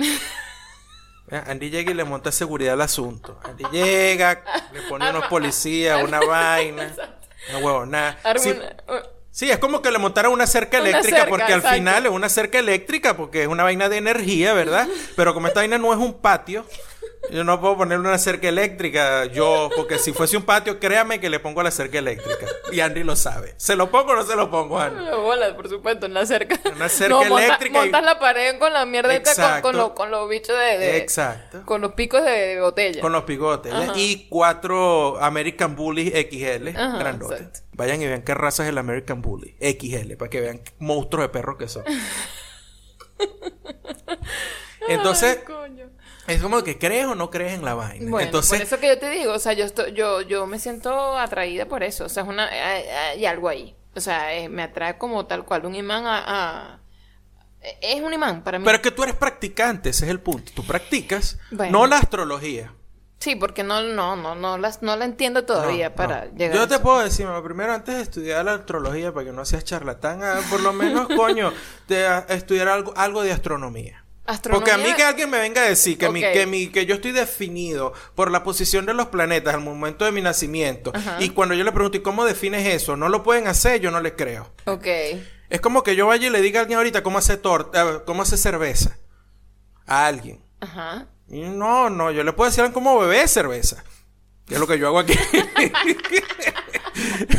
[1.31, 1.43] ¿Eh?
[1.47, 3.39] Andy llega y le monta seguridad al asunto.
[3.45, 6.95] Andy llega, le pone unos policías, una vaina.
[7.53, 8.19] No huevo, nada.
[8.25, 11.31] Arma Sí, una- uh, sí, es como que le montaron una cerca Una eléctrica, cerca,
[11.31, 14.89] porque al final es una cerca eléctrica, porque es una vaina de energía, ¿verdad?
[15.17, 16.65] Pero como esta vaina no es un patio,
[17.31, 21.29] yo no puedo ponerle una cerca eléctrica, yo, porque si fuese un patio, créame que
[21.29, 22.47] le pongo la cerca eléctrica.
[22.73, 23.55] Y Andy lo sabe.
[23.59, 25.05] ¿Se lo pongo o no se lo pongo, Andy?
[25.11, 26.59] Bola, por supuesto, en la cerca.
[26.75, 29.77] Una cerca no, monta- eléctrica y- Montas la pared con la mierda esta, con, con,
[29.77, 31.63] los- con los bichos de, de- Exacto.
[31.67, 33.01] Con los picos de, de botella.
[33.01, 33.73] Con los picotes.
[33.73, 33.79] ¿ya?
[33.79, 33.93] Ajá.
[33.97, 36.69] Y cuatro American Bullies XL.
[36.77, 37.41] Ajá, grandotes.
[37.41, 37.61] exacto.
[37.73, 39.57] Vayan y vean qué raza es el American Bully.
[39.61, 40.15] XL.
[40.17, 41.85] Para que vean qué monstruos de perros que son.
[44.89, 45.91] Entonces, Ay, coño.
[46.29, 48.09] Es como que crees o no crees en la vaina.
[48.11, 50.59] Bueno, Entonces, por eso que yo te digo, o sea, yo estoy, yo, yo me
[50.61, 52.85] siento atraída por eso, o sea, es una, hay,
[53.17, 56.81] hay algo ahí, o sea, eh, me atrae como tal cual, un imán a, a-
[57.83, 58.65] es un imán para mí.
[58.65, 60.53] pero es que tú eres practicante, ese es el punto.
[60.55, 61.81] Tú practicas, Bueno.
[61.81, 62.73] no la astrología.
[63.19, 66.37] Sí, porque no, no, no, no las, no la entiendo todavía No, para no.
[66.37, 66.57] llegar.
[66.57, 66.83] a Yo te eso.
[66.85, 70.39] puedo decir, mamá, primero antes de estudiar la astrología, para que no seas charlatán, ah,
[70.49, 71.53] por lo menos, coño,
[71.89, 74.05] de ah, estudiar algo, algo de astronomía.
[74.29, 76.85] Astronomía- Porque a mí que alguien me venga a decir que, mi, que, mi, que
[76.87, 81.17] yo estoy definido por la posición de los planetas al momento de mi nacimiento, Ajá.
[81.19, 82.97] y cuando yo le pregunto, ¿y cómo defines eso?
[82.97, 84.53] No lo pueden hacer, yo no les creo.
[84.67, 84.87] Ok.
[85.49, 88.21] Es como que yo vaya y le diga a alguien ahorita cómo hace torta, cómo
[88.23, 88.99] hace cerveza.
[89.87, 90.45] A alguien.
[90.61, 91.07] Ajá.
[91.31, 93.83] Y no, no, yo le puedo decir cómo beber cerveza.
[94.47, 95.15] Que es lo que yo hago aquí.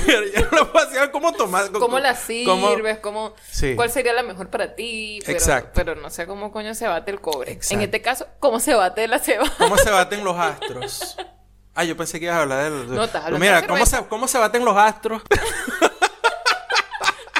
[0.05, 1.71] Pero yo no lo puedo hacer cómo tomar.
[1.71, 2.99] ¿Cómo la cómo- sirves?
[2.99, 3.75] ¿Cómo, Sí.
[3.75, 5.19] ¿Cuál sería la mejor para ti?
[5.25, 5.71] Pero, Exacto.
[5.73, 7.51] Pero no sé cómo coño se bate el cobre.
[7.53, 7.75] Exacto.
[7.75, 9.45] En este caso, ¿cómo se bate la ceba?
[9.57, 11.17] ¿Cómo se baten los astros?
[11.75, 12.93] Ah, yo pensé que ibas a hablar del...
[12.93, 14.05] No, estás hablando Mira, de ¿cómo se.
[14.09, 15.21] ¿cómo se baten los astros?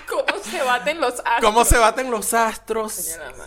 [0.07, 1.41] ¿Cómo se baten los astros?
[1.41, 2.97] ¿Cómo se baten los astros?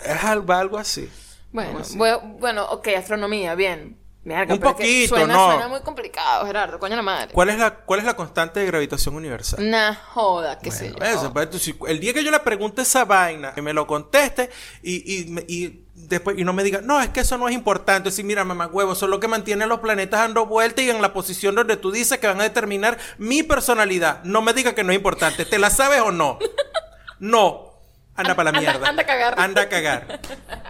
[0.05, 1.11] Es algo, algo así.
[1.51, 1.97] Bueno, así?
[1.99, 3.99] bueno, ok, astronomía, bien.
[4.25, 5.47] Un es poquito, suena, no.
[5.53, 7.33] Suena muy complicado, Gerardo, coño la madre.
[7.33, 9.61] ¿Cuál es la, cuál es la constante de gravitación universal?
[9.65, 10.95] Una joda, qué sé yo.
[10.97, 14.49] Bueno, eso, pues, el día que yo le pregunte esa vaina, que me lo conteste
[14.81, 18.13] y, y, y después y no me diga, no, es que eso no es importante.
[18.13, 20.91] Sí, mira, mamá huevo, eso es lo que mantiene a los planetas dando vueltas y
[20.91, 24.23] en la posición donde tú dices que van a determinar mi personalidad.
[24.23, 25.45] No me diga que no es importante.
[25.45, 26.39] ¿Te la sabes o no?
[27.19, 27.71] No.
[28.15, 28.89] Anda para la anda- mierda.
[28.89, 29.35] anda a cagar.
[29.39, 30.21] Anda a cagar.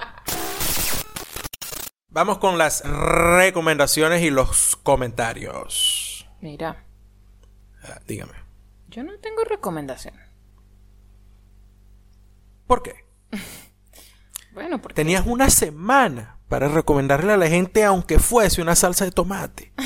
[2.12, 6.28] Vamos con las recomendaciones y los comentarios.
[6.40, 6.84] Mira,
[7.84, 8.32] Ah, dígame.
[8.88, 10.14] yo no tengo recomendación.
[12.66, 12.94] ¿Por qué?
[14.54, 19.10] Bueno, porque Tenías una semana para recomendarle a la gente, aunque fuese una salsa de
[19.10, 19.72] tomate.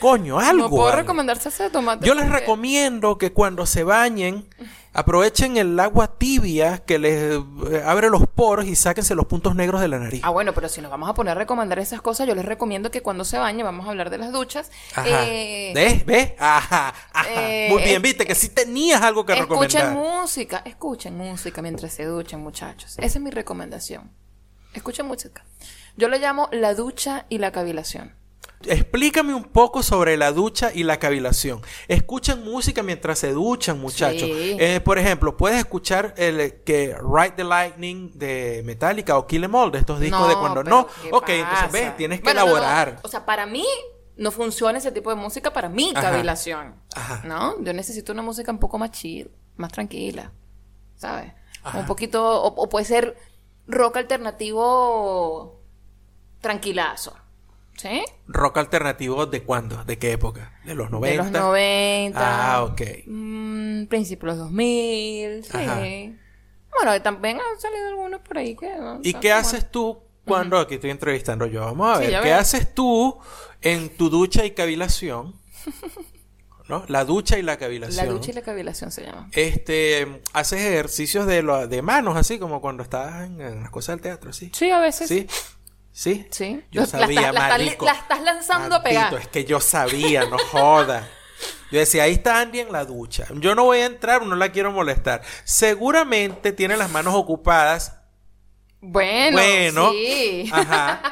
[0.00, 0.62] Coño, algo.
[0.62, 2.06] no puedo recomendar salsa de tomate.
[2.06, 4.48] Yo les porque- recomiendo que cuando se bañen,
[4.92, 7.34] aprovechen el agua tibia que les
[7.70, 10.20] eh, abre los poros y sáquense los puntos negros de la nariz.
[10.24, 12.90] Ah, bueno, pero si nos vamos a poner a recomendar esas cosas, yo les recomiendo
[12.90, 14.70] que cuando se bañen, vamos a hablar de las duchas.
[14.94, 15.06] Ajá.
[15.26, 16.04] eh, ¿Ves?
[16.06, 16.32] ¿Ves?
[16.38, 16.94] Ajá.
[17.12, 17.28] ajá.
[17.30, 19.92] eh, Muy bien, viste que sí tenías algo que Escuchen recomendar.
[20.20, 22.94] música, escuchen música mientras se duchen, muchachos.
[22.98, 24.10] Esa es mi recomendación.
[24.74, 25.44] Escuchen música.
[25.96, 28.14] Yo le llamo la ducha y la cavilación.
[28.66, 31.62] Explícame un poco sobre la ducha y la cavilación.
[31.88, 34.28] Escuchen música mientras se duchan, muchachos.
[34.28, 34.56] Sí.
[34.60, 39.44] Eh, por ejemplo, puedes escuchar el eh, que Ride the Lightning de Metallica o Kill
[39.44, 40.86] Em All, de estos discos de cuando no.
[41.02, 41.34] ¿qué Ok, pasa?
[41.38, 42.56] entonces ves, tienes que Bueno, no, no.
[42.58, 43.00] elaborar.
[43.02, 43.64] O sea, para mí
[44.16, 46.10] no funciona ese tipo de música para mi Ajá.
[46.10, 46.74] cavilación.
[46.94, 47.22] Ajá.
[47.24, 47.62] ¿No?
[47.62, 50.32] Yo necesito una música un poco más chill, más tranquila.
[50.96, 51.32] ¿Sabes?
[51.62, 51.78] Ajá.
[51.78, 52.22] Un poquito.
[52.42, 53.16] O, o puede ser
[53.66, 55.62] rock alternativo
[56.42, 57.16] tranquilazo.
[57.80, 58.04] ¿Sí?
[58.28, 59.84] Rock alternativo de cuándo?
[59.84, 60.52] ¿De qué época?
[60.66, 61.24] De los 90.
[61.24, 62.18] De los 90.
[62.52, 62.82] Ah, ok.
[63.06, 65.44] Mm, principios de los 2000.
[65.44, 65.50] Sí.
[65.54, 65.80] Ajá.
[66.76, 68.68] Bueno, también han salido algunos por ahí que.
[68.76, 71.62] no, ¿Y qué haces tú cuando aquí estoy entrevistando yo?
[71.62, 73.18] Vamos a ver, ¿qué haces tú
[73.62, 75.34] en tu ducha y cavilación?
[76.68, 76.84] ¿No?
[76.86, 78.08] La ducha y la La cavilación.
[78.08, 79.28] ducha y la cavilación se llama.
[79.32, 83.96] Este, haces ejercicios de, lo, de manos, así como cuando estabas en, en las cosas
[83.96, 84.52] del teatro, ¿sí?
[84.54, 85.08] Sí, a veces.
[85.08, 85.26] ¿Sí?
[85.28, 85.44] ¿Sí?
[86.00, 86.64] Sí.
[86.72, 87.84] Yo La sabía, la marico.
[87.84, 89.12] la estás lanzando a pegar.
[89.14, 91.06] Es que yo sabía, no joda.
[91.70, 93.26] Yo decía, ahí está Andy en la ducha.
[93.34, 95.20] Yo no voy a entrar, no la quiero molestar.
[95.44, 97.98] Seguramente tiene las manos ocupadas.
[98.80, 99.90] Bueno, Bueno.
[99.92, 100.48] sí.
[100.52, 101.02] Ajá.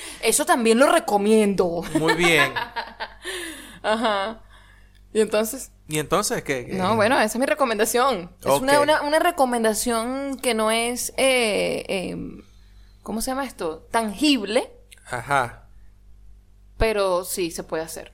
[0.22, 1.82] Eso también lo recomiendo.
[1.94, 2.52] Muy bien.
[3.82, 4.42] Ajá.
[5.12, 6.66] Y entonces, ¿Y entonces qué?
[6.66, 6.74] qué?
[6.74, 8.30] no, bueno, esa es mi recomendación.
[8.40, 8.62] Es Ok.
[8.62, 12.16] una, una, una recomendación que no es, eh, eh,
[13.10, 13.88] ¿cómo se llama esto?
[13.90, 14.70] Tangible,
[15.10, 15.64] Ajá.
[16.76, 18.12] pero sí se puede hacer.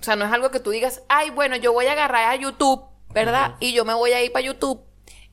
[0.00, 2.34] O sea, no es algo que tú digas, ay, bueno, yo voy a agarrar a
[2.34, 2.82] YouTube,
[3.12, 3.56] ¿verdad?
[3.60, 4.80] Y yo me voy a ir para YouTube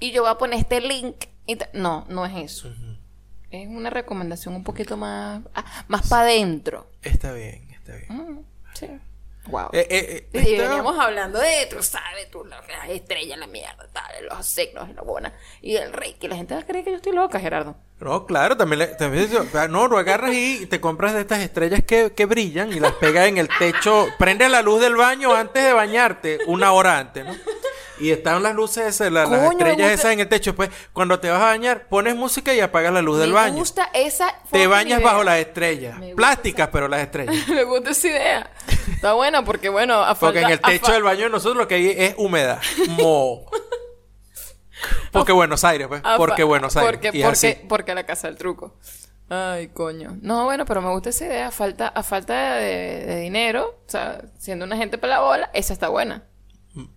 [0.02, 1.16] y yo voy a poner este link.
[1.48, 2.74] y No, no es eso.
[3.52, 6.92] Es una recomendación un poquito más, ah, más para adentro.
[7.02, 8.46] Está bien, está bien.
[8.74, 8.88] Sí.
[9.48, 9.70] Wow.
[9.74, 13.88] Eh, eh, eh, Y veníamos hablando de, tú sabes, tú, las las estrellas, la mierda,
[13.94, 16.90] tal, los signos, la buena, y el rey, que la gente va a creer que
[16.92, 17.76] yo estoy loca, Gerardo.
[18.00, 19.30] No, claro, también, le- también
[19.70, 23.28] no, lo agarras y te compras de estas estrellas que, que brillan y las pegas
[23.28, 24.08] en el techo.
[24.18, 27.34] Prende la luz del baño antes de bañarte, una hora antes, ¿no?
[28.00, 30.52] Y están las luces esas, la- las Coño, me estrellas esas en el techo.
[30.52, 33.56] Después, cuando te vas a bañar, pones música y apagas la luz del Me baño.
[33.56, 35.12] gusta esa Te bañas idea.
[35.12, 35.98] bajo las estrellas.
[35.98, 37.36] Me Plásticas, pero las estrellas.
[37.48, 38.52] Me gusta esa idea.
[38.94, 41.76] Está buena porque, bueno, a Porque en el techo del baño de nosotros lo que
[41.76, 42.60] hay es humedad.
[42.90, 43.46] Mo.
[45.12, 46.02] Porque Buenos Aires, pues.
[46.18, 46.92] Porque Buenos Aires.
[46.92, 47.58] Porque, y porque, así.
[47.70, 48.76] porque la casa del truco.
[49.30, 50.18] Ay, coño.
[50.22, 51.48] No, bueno, pero me gusta esa idea.
[51.48, 55.50] A falta, a falta de, de dinero, o sea, siendo una gente para la bola,
[55.54, 56.24] esa está buena.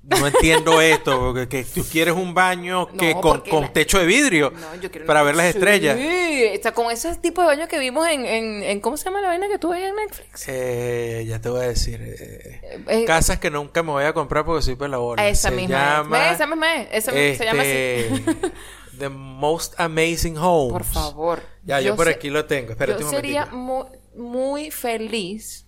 [0.03, 4.01] No entiendo esto, porque que tú quieres un baño que No, con, con la- techo
[4.01, 5.97] de vidrio No, yo quiero para ver las Sí, estrellas.
[5.97, 9.20] o sea, con ese tipo de baño que vimos en, en, en- ¿cómo se llama
[9.20, 10.45] la vaina que tú veías en Netflix?
[10.49, 12.01] Eh, ya te voy a decir.
[12.03, 15.22] eh, eh, casas que nunca me voy a comprar porque soy pelabola.
[15.22, 15.76] A esa Se misma.
[15.99, 16.29] llama, es.
[16.29, 16.89] Ve, Esa misma es.
[16.93, 17.70] Esa misma- se llama así.
[17.70, 18.53] este,
[18.99, 20.72] The Most Amazing Homes.
[20.72, 21.43] Por favor.
[21.62, 22.72] Ya, yo, por se- aquí lo tengo.
[22.72, 24.01] Espérate yo un sería momentito.
[24.16, 25.66] mu- muy feliz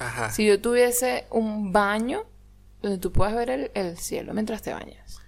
[0.00, 0.32] Ajá.
[0.32, 2.24] si yo tuviese un baño
[2.88, 5.18] donde tú puedas ver el, el cielo mientras te bañas.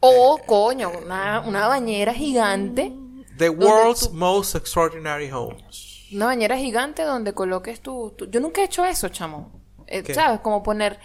[0.00, 2.92] O, Eh, coño, una, una bañera gigante.
[3.36, 6.06] The donde World's tú- Most Extraordinary Homes.
[6.12, 9.52] Una bañera gigante donde coloques tu, tu- Yo nunca he hecho eso, chamo.
[9.86, 10.02] Eh.
[10.14, 10.40] ¿Sabes?
[10.40, 10.98] Como poner,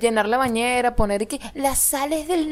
[0.00, 2.50] llenar la bañera, poner y que las sales del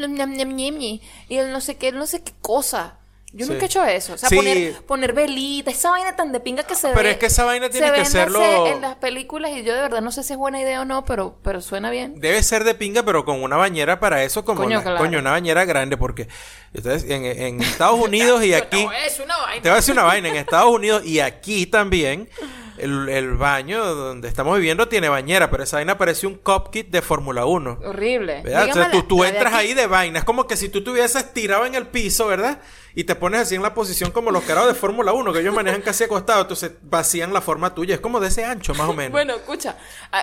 [1.28, 2.98] y el no sé qué, no sé qué cosa.
[3.36, 3.52] Yo Sí.
[3.52, 4.14] nunca he hecho eso.
[4.14, 4.36] O sea, Sí.
[4.36, 6.94] poner, poner velita, esa vaina tan de pinga que se ve.
[6.94, 9.80] Pero es que esa vaina tiene se que serlo- en las películas y yo de
[9.82, 12.18] verdad no sé si es buena idea o no, pero, pero suena bien.
[12.20, 14.98] Debe ser de pinga, pero con una bañera para eso, como Coño, la- claro.
[14.98, 16.28] coño, una bañera grande, porque
[16.74, 18.84] ustedes en, en Estados Unidos y aquí.
[18.84, 18.94] Una.
[19.60, 22.28] Te voy a decir una vaina, en Estados Unidos y aquí también,
[22.78, 27.02] el, el baño donde estamos viviendo tiene bañera, pero esa vaina parece un cupkit de
[27.02, 27.78] Fórmula 1.
[27.84, 28.42] Horrible.
[28.42, 28.68] ¿Verdad?
[28.70, 30.18] O sea, tú, tú entras ahí de vaina.
[30.20, 32.60] Es como que si tú estuvieses tirado en el piso, ¿verdad?
[32.94, 35.54] Y te pones así en la posición como los carados de Fórmula 1, que ellos
[35.54, 37.94] manejan casi acostados, entonces vacían la forma tuya.
[37.96, 39.12] Es como de ese ancho, más o menos.
[39.12, 39.76] Bueno, escucha,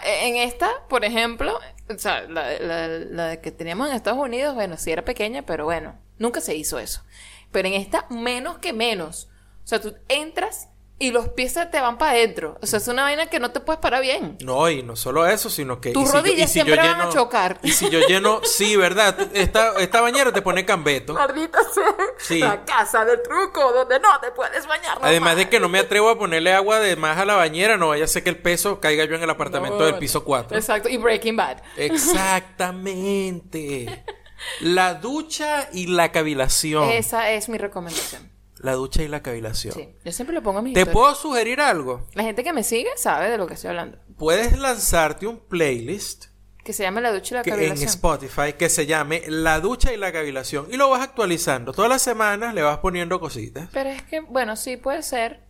[0.04, 4.56] e, en esta, por ejemplo, o sea, la, la- la que teníamos en Estados Unidos,
[4.56, 7.04] bueno, sí era pequeña, pero bueno, nunca se hizo eso.
[7.52, 9.30] Pero en esta, menos que menos.
[9.64, 10.70] O sea, tú entras
[11.04, 12.58] y los pies se te van para adentro.
[12.62, 14.38] O sea, es una vaina que no te puedes parar bien.
[14.42, 15.92] No, y no solo eso, sino que...
[15.92, 17.60] Tus y si yo- rodillas si yo siempre van a chocar.
[17.62, 18.40] Y si yo lleno...
[18.46, 19.18] Sí, ¿verdad?
[19.34, 21.14] Esta, esta bañera te pone cambeto.
[21.14, 21.94] Maldita sea.
[22.20, 22.40] Sí.
[22.40, 24.98] La casa del truco donde no te puedes bañar.
[25.02, 27.90] Además de que no me atrevo a ponerle agua de más a la bañera, no
[27.90, 30.58] vaya a ser que el peso caiga yo en el apartamento del piso 4.
[30.58, 31.58] Exacto, y Breaking Bad.
[31.76, 34.06] Exactamente.
[34.60, 36.90] La ducha y la cavilación.
[36.90, 38.33] Esa es mi recomendación.
[38.64, 39.74] La ducha y la cavilación.
[39.76, 40.94] Sí, yo siempre le pongo a mis ¿Te historias.
[40.94, 42.08] puedo sugerir algo?
[42.14, 44.00] La gente que me sigue sabe de lo que estoy hablando.
[44.18, 46.26] Puedes lanzarte un playlist
[46.64, 47.90] Que se llama La ducha y la que en cavilación.
[47.90, 51.74] Spotify que se llame La ducha y la cavilación y lo vas actualizando.
[51.74, 53.68] Todas las semanas le vas poniendo cositas.
[53.74, 55.42] Pero es que, bueno, sí puede ser.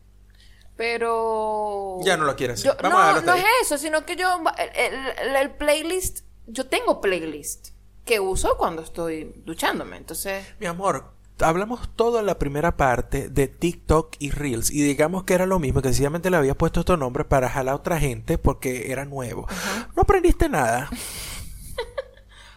[0.76, 2.00] Pero.
[2.04, 2.66] Ya no lo quiere hacer.
[2.72, 3.42] Yo- Vamos a no, hasta no ahí.
[3.62, 4.42] es eso, sino que yo.
[4.76, 4.94] El,
[5.30, 6.22] el- el playlist.
[6.48, 7.70] Yo tengo playlist
[8.06, 9.98] que uso cuando estoy duchándome.
[9.98, 10.46] Entonces.
[10.60, 15.34] Mi amor, hablamos todo en la primera parte de TikTok y Reels y digamos que
[15.34, 18.38] era lo mismo, que sencillamente le había puesto estos nombres para jalar a otra gente
[18.38, 19.48] porque era nuevo.
[19.96, 20.90] No aprendiste nada.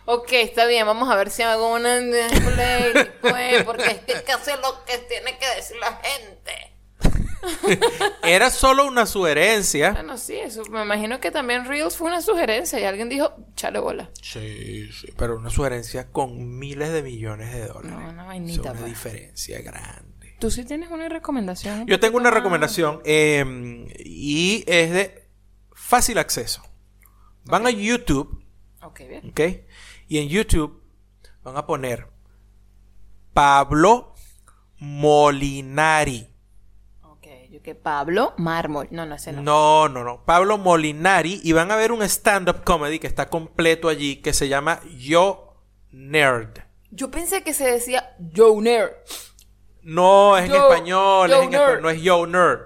[0.08, 1.98] Ok, está bien, vamos a ver si hago una
[3.20, 6.75] pues, porque es que hacer lo que tiene que decir la gente.
[8.22, 9.92] Era solo una sugerencia.
[9.92, 10.64] Bueno, sí, eso.
[10.70, 14.10] Me imagino que también Reels fue una sugerencia y alguien dijo, chale bola.
[14.20, 17.90] Sí, sí, pero una sugerencia con miles de millones de dólares.
[17.90, 18.84] No, una Es vainita, una pues.
[18.86, 20.36] diferencia grande.
[20.38, 21.86] Tú sí tienes una recomendación.
[21.86, 23.44] Yo tengo una recomendación eh,
[24.04, 25.28] y es de
[25.72, 26.62] fácil acceso.
[27.44, 28.44] Van a YouTube,
[28.82, 29.30] Ok, bien.
[29.30, 29.40] ¿ok?
[30.08, 30.82] Y en YouTube
[31.42, 32.08] van a poner
[33.32, 34.14] Pablo
[34.78, 36.28] Molinari.
[37.66, 38.86] Yo que Pablo Mármol.
[38.92, 39.42] No, no, ese no.
[39.42, 40.24] No, no, no.
[40.24, 41.40] Pablo Molinari.
[41.42, 45.56] Y van a ver un stand-up comedy que está completo allí que se llama Yo
[45.90, 46.58] Nerd.
[46.92, 48.92] Yo pensé que se decía Joe Nerd.
[49.82, 52.60] No, es en Yo- español, Yo es en español, no es Yo Nerd.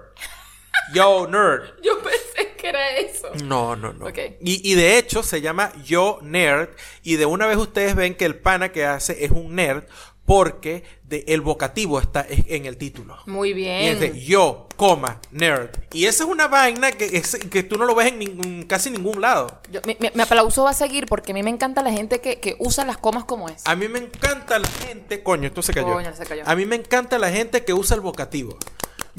[0.93, 1.63] Yo Nerd.
[1.83, 3.29] Yo pensé que era eso.
[3.43, 4.05] No, no, no.
[4.05, 4.17] Ok.
[4.41, 6.69] Y, y de hecho se llama Yo Nerd.
[7.01, 9.83] Y de una vez ustedes ven que el pana que hace es un nerd
[10.25, 13.17] porque de, el vocativo está es- en el título.
[13.25, 13.81] Muy Y bien.
[13.93, 15.69] es de yo, coma, nerd.
[15.91, 18.89] Y esa es una vaina que, es- que tú no lo ves en ningún, casi
[18.91, 19.61] ningún lado.
[19.71, 22.55] Yo- mi, aplauso va a seguir porque a mí me encanta la gente que, que
[22.59, 23.61] usa las comas como es.
[23.65, 25.21] A mí me encanta la gente.
[25.23, 25.91] Coño, esto se cayó.
[25.93, 26.43] Coño, se cayó.
[26.45, 28.57] A mí me encanta la gente que usa el vocativo.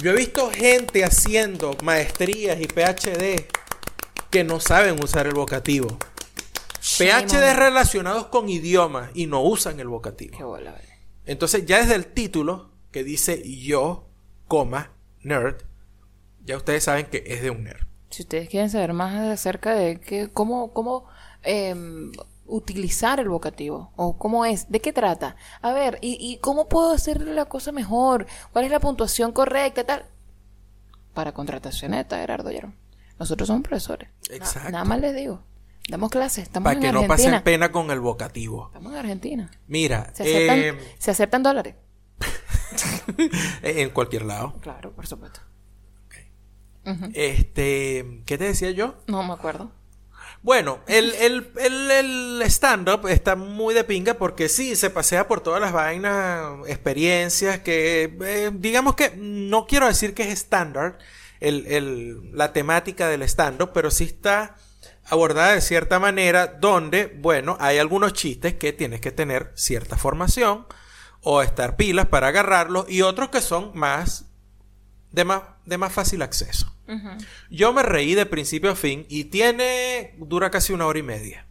[0.02, 3.46] Yo he visto gente haciendo maestrías y PhD
[4.30, 5.98] que no saben usar el vocativo.
[6.80, 10.46] Shame PhD on- relacionados con idiomas y no usan el Qué vocativo.
[10.46, 10.91] bola, vale.
[11.26, 14.06] Entonces, ya desde el título que dice yo,
[14.48, 14.90] coma,
[15.22, 15.56] nerd,
[16.44, 17.86] ya ustedes saben que es de un nerd.
[18.10, 21.06] Si ustedes quieren saber más acerca de que, cómo, cómo
[21.42, 22.12] em,
[22.46, 26.90] utilizar el vocativo o cómo es, de qué trata, a ver, y, y cómo puedo
[26.92, 30.04] hacer la cosa mejor, cuál es la puntuación correcta, tal.
[31.14, 32.74] Para contrataciones de Gerardo Yaron.
[33.18, 34.08] Nosotros somos profesores.
[34.28, 34.70] Na- Exacto.
[34.70, 35.42] nada más les digo.
[35.88, 36.44] Damos clases.
[36.44, 38.66] Estamos Para en que no pasen pena con el vocativo.
[38.68, 39.50] Estamos en Argentina.
[39.66, 41.74] Mira, Se aceptan, eh, se aceptan dólares.
[43.62, 44.54] en cualquier lado.
[44.60, 45.40] Claro, por supuesto.
[47.14, 48.96] Este, ¿qué te decía yo?
[49.06, 49.70] No me acuerdo.
[50.42, 55.40] Bueno, el, el, el, el stand-up está muy de pinga porque sí, se pasea por
[55.40, 60.98] todas las vainas, experiencias que, eh, digamos que no quiero decir que es estándar
[61.38, 64.56] el, el- la temática del stand-up, pero sí está
[65.04, 70.66] abordada de cierta manera donde, bueno, hay algunos chistes que tienes que tener cierta formación
[71.22, 74.26] o estar pilas para agarrarlos y otros que son más
[75.10, 76.68] de más, de más fácil acceso.
[77.50, 81.46] Yo me reí de principio a fin y tiene, dura casi una hora y media.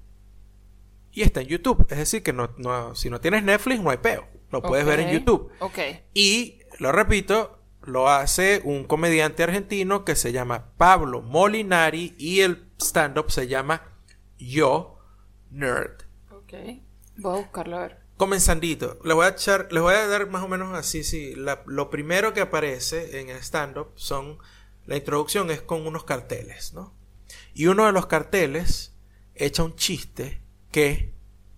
[1.12, 1.86] Y está en YouTube.
[1.90, 4.28] Es decir, que no, no- si no tienes Netflix, no hay peo.
[4.52, 5.50] Lo puedes ver en YouTube.
[5.60, 5.80] Ok.
[6.14, 12.68] Y, lo repito, lo hace un comediante argentino que se llama Pablo Molinari y el
[12.80, 13.84] stand-up se llama
[14.38, 15.00] yo,
[15.50, 16.02] nerd.
[16.32, 16.54] Ok.
[17.18, 18.02] Voy a buscarlo a ver.
[18.18, 21.34] Comenzandito, les voy a echar, les voy a dar más o menos así, sí.
[21.36, 24.38] la- lo primero que aparece en el stand-up son,
[24.86, 26.94] la introducción es con unos carteles, ¿no?
[27.54, 28.94] Y uno de los carteles
[29.34, 31.14] echa un chiste que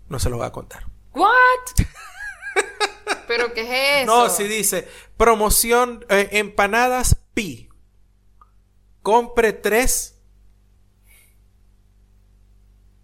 [0.08, 0.86] no se lo voy a contar.
[1.14, 1.30] ¿What?
[3.28, 4.16] ¿Pero qué es eso?
[4.24, 7.70] No, sí dice, promoción, eh, empanadas pi.
[9.02, 10.22] Compre tres,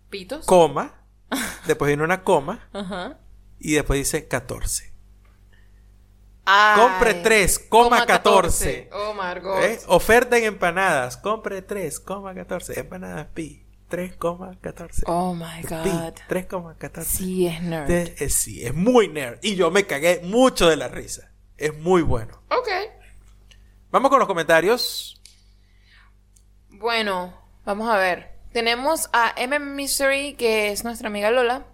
[0.09, 0.45] ¿Pitos?
[0.45, 1.03] coma,
[1.67, 3.19] después viene una coma, Ajá.
[3.59, 4.93] y después dice 14.
[6.45, 6.79] Ay.
[6.79, 8.89] Compre tres, coma 14.
[8.91, 9.13] Oh.
[9.61, 9.79] ¿Eh?
[9.87, 11.15] Oferta en empanadas.
[11.17, 12.75] Compre 3,14.
[12.77, 13.63] Empanadas pi.
[13.89, 15.03] 3,14.
[15.07, 16.13] Oh my god.
[16.29, 17.03] 3,14.
[17.03, 17.87] Sí, es nerd.
[17.87, 19.39] De- eh, sí, es muy nerd.
[19.41, 21.31] Y yo me cagué mucho de la risa.
[21.57, 22.41] Es muy bueno.
[22.51, 22.67] Ok.
[23.91, 25.21] Vamos con los comentarios.
[26.69, 27.33] Bueno,
[27.65, 28.37] vamos a ver.
[28.53, 31.65] Tenemos a M Mystery, que es nuestra amiga Lola,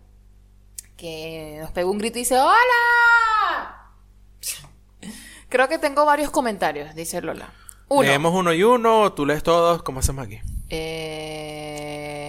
[0.97, 3.91] que nos pegó un grito y dice ¡Hola!
[5.49, 7.53] Creo que tengo varios comentarios, dice Lola.
[7.87, 8.01] Uno.
[8.03, 9.13] Leemos uno y uno.
[9.13, 9.83] Tú lees todos.
[9.83, 10.39] ¿Cómo hacemos aquí?
[10.69, 12.25] Eh,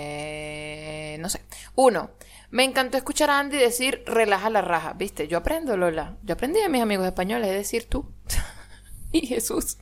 [1.20, 1.42] no sé.
[1.74, 2.10] Uno.
[2.50, 4.92] Me encantó escuchar a Andy decir relaja la raja.
[4.92, 5.28] ¿Viste?
[5.28, 6.16] Yo aprendo, Lola.
[6.22, 8.12] Yo aprendí de mis amigos españoles, es decir, tú.
[9.12, 9.78] y Jesús.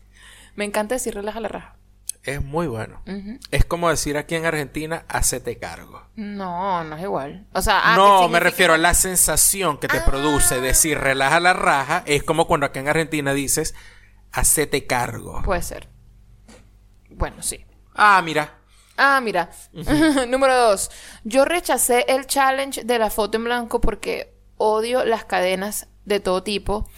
[0.56, 1.76] Me encanta decir relaja la raja.
[2.24, 3.02] Es muy bueno.
[3.50, 6.08] Es como decir aquí en Argentina, hacete cargo.
[6.16, 7.46] No, no es igual.
[7.52, 11.52] O sea, ah, no, me refiero a la sensación que te produce decir relaja la
[11.52, 12.02] raja.
[12.06, 13.74] Es como cuando acá en Argentina dices,
[14.32, 15.42] hacete cargo.
[15.42, 15.90] Puede ser.
[17.10, 17.66] Bueno, sí.
[17.94, 18.58] Ah, mira.
[18.96, 19.50] Ah, mira.
[20.28, 20.90] Número dos.
[21.24, 26.42] Yo rechacé el challenge de la foto en blanco porque odio las cadenas de todo
[26.42, 26.88] tipo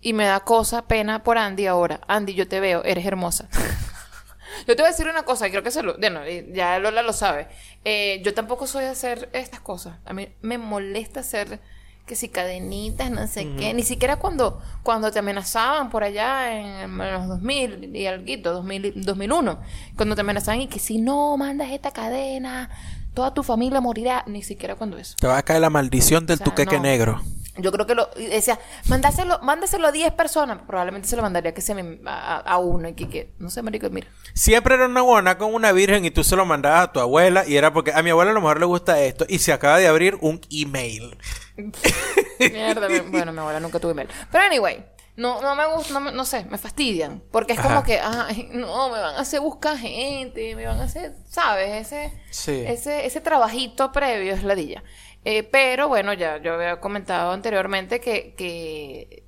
[0.00, 2.00] y me da cosa, pena por Andy ahora.
[2.08, 3.48] Andy, yo te veo, eres hermosa.
[4.66, 5.96] yo te voy a decir una cosa, creo que se lo...
[5.98, 6.22] Bueno,
[6.52, 7.48] ya Lola lo sabe.
[7.84, 9.98] Eh, yo tampoco soy de hacer estas cosas.
[10.04, 11.60] A mí me molesta hacer
[12.06, 13.72] que si cadenitas, no sé qué.
[13.74, 19.58] Ni siquiera cuando, cuando te amenazaban por allá en, los 2000 y algo, 2000, 2001.
[19.96, 22.70] Cuando te amenazaban y que si no mandas esta cadena,
[23.14, 24.24] toda tu familia morirá.
[24.26, 25.14] Ni siquiera cuando eso.
[25.18, 26.82] Te va a caer la maldición del O sea, tuqueque no.
[26.82, 27.22] negro.
[27.58, 30.60] Yo creo que lo decía, mandáselo, mándaselo a 10 personas.
[30.66, 33.60] Probablemente se lo mandaría que se me, a, a uno y que, que- no sé,
[33.60, 34.06] marico, mira.
[34.32, 37.44] Siempre era una guana con una virgen y tú se lo mandabas a tu abuela
[37.46, 39.78] y era porque a mi abuela a lo mejor le gusta esto y se acaba
[39.78, 41.18] de abrir un email.
[42.38, 44.08] Mierda, bueno, mi abuela nunca tuvo email.
[44.30, 44.84] Pero anyway,
[45.16, 47.22] no, no me gusta, no, me- no sé, me fastidian.
[47.30, 50.84] Porque es como que, ay, no, me van a hacer buscar gente, me van a
[50.84, 51.86] hacer, ¿sabes?
[51.86, 52.64] Ese, Sí.
[52.66, 54.82] ese, ese trabajito previo es ladilla.
[55.24, 59.24] Eh, pero bueno, ya yo había comentado anteriormente que, que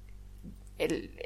[0.79, 1.17] el,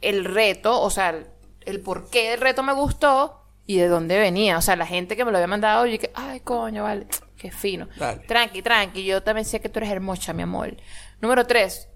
[0.00, 1.26] el reto, o sea, el,
[1.62, 4.58] el por qué del reto me gustó y de dónde venía.
[4.58, 7.06] O sea, la gente que me lo había mandado, yo que, ay, coño, vale,
[7.36, 7.88] qué fino.
[7.96, 8.20] Dale.
[8.20, 10.76] Tranqui, tranqui, yo también sé que tú eres hermosa, mi amor.
[11.20, 11.88] Número tres.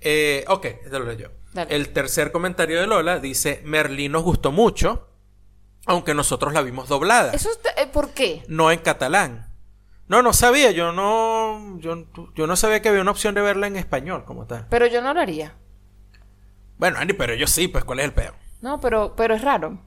[0.00, 1.28] Eh, ok, este lo leo yo.
[1.52, 1.74] Dale.
[1.74, 5.08] El tercer comentario de Lola dice, Merlín nos gustó mucho,
[5.86, 8.42] aunque nosotros la vimos doblada, ¿Eso eh, por qué?
[8.48, 9.51] no en catalán.
[10.12, 12.04] No, no sabía, yo no, yo,
[12.34, 14.66] yo no sabía que había una opción de verla en español como tal.
[14.68, 15.54] Pero yo no lo haría.
[16.76, 18.34] Bueno, Andy, pero yo sí, pues ¿cuál es el peor?
[18.60, 19.78] No, pero, pero es raro.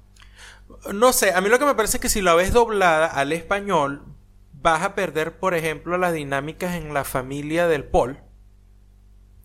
[0.92, 3.34] No sé, a mí lo que me parece es que si la ves doblada al
[3.34, 4.04] español,
[4.52, 8.18] vas a perder, por ejemplo, las dinámicas en la familia del Paul.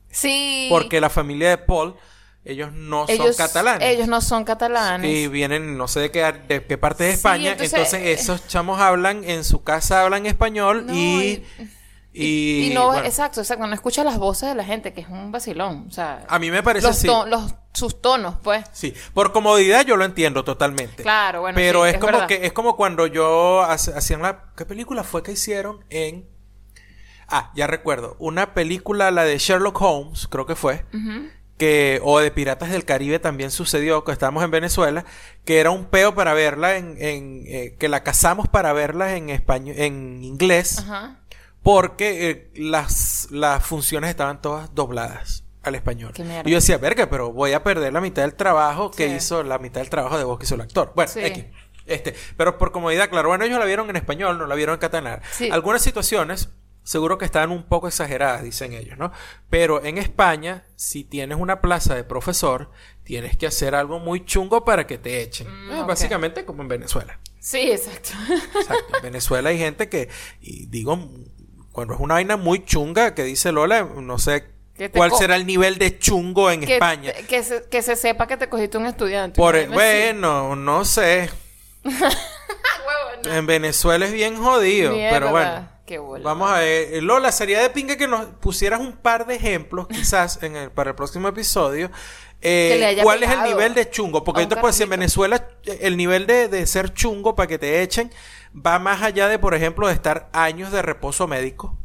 [0.09, 0.69] Sí.
[0.71, 1.97] Porque la familia de Paul,
[2.51, 3.89] ellos no ellos, son catalanes.
[3.89, 5.11] Ellos no son catalanes.
[5.11, 7.53] Y vienen, no sé de qué, de qué parte de Sí, España.
[7.53, 11.45] entonces, entonces, eh, esos chamos hablan, en su casa hablan español No, y,
[12.13, 13.67] y, Y no, bueno, exacto, exacto.
[13.67, 15.87] No escuchas las voces de la gente, que es un vacilón.
[15.89, 17.07] O sea, A mí me parece los así.
[17.07, 18.65] los, sus tonos, pues.
[18.73, 21.03] Sí, por comodidad yo lo entiendo totalmente.
[21.05, 22.27] Claro, bueno, Pero sí, es, es como verdad.
[22.27, 26.29] que es como cuando yo hacían la ¿qué película fue que hicieron en
[27.33, 30.85] Ah, ya recuerdo, una película la de Sherlock Holmes, creo que fue.
[31.61, 35.05] Que, o de Piratas del Caribe también sucedió, que estábamos en Venezuela,
[35.45, 39.29] que era un peo para verla en, en eh, que la cazamos para verla en
[39.29, 41.21] español, en inglés, Ajá.
[41.63, 46.15] porque eh, las, las funciones estaban todas dobladas al español.
[46.47, 49.15] Y yo decía, verga, pero voy a perder la mitad del trabajo que Sí.
[49.17, 50.93] hizo, la mitad del trabajo de voz que hizo el actor.
[50.97, 51.21] Bueno, Sí.
[51.87, 54.81] Este, pero por comodidad, claro, bueno, ellos la vieron en español, no la vieron en
[54.81, 55.21] catalán.
[55.33, 55.51] Sí.
[55.51, 56.49] Algunas situaciones
[56.91, 59.13] seguro que están un poco exageradas, dicen ellos, ¿no?
[59.49, 62.73] Pero en España, si tienes una plaza de profesor,
[63.05, 65.47] tienes que hacer algo muy chungo para que te echen.
[65.47, 65.85] Mm, Eh.
[65.87, 67.21] Básicamente como en Venezuela.
[67.39, 68.11] Sí, exacto.
[68.59, 68.97] Exacto.
[68.97, 70.09] En Venezuela hay gente que,
[70.41, 70.99] y digo,
[71.71, 74.47] cuando es una vaina muy chunga que dice Lola, no sé
[74.93, 77.13] cuál será el nivel de chungo en que, España.
[77.29, 79.37] Que se, que se sepa que te cogiste un estudiante.
[79.37, 81.31] Por, bueno, no sé.
[83.23, 85.69] Ah, En Venezuela es bien jodido, Mierda, pero bueno.
[85.91, 86.23] Qué bola.
[86.23, 86.95] Vamos a ver.
[86.95, 90.71] Eh, Lola, sería de pinga que nos pusieras un par de ejemplos, quizás, en el,
[90.71, 91.91] para el próximo episodio.
[92.41, 94.23] Eh, ¿Cuál es el nivel de chungo?
[94.23, 94.91] Porque yo te puedo decir, en.
[94.91, 98.11] Venezuela, eh, el nivel de, de ser chungo para que te echen
[98.55, 101.77] va más allá de, por ejemplo, de estar años de reposo médico,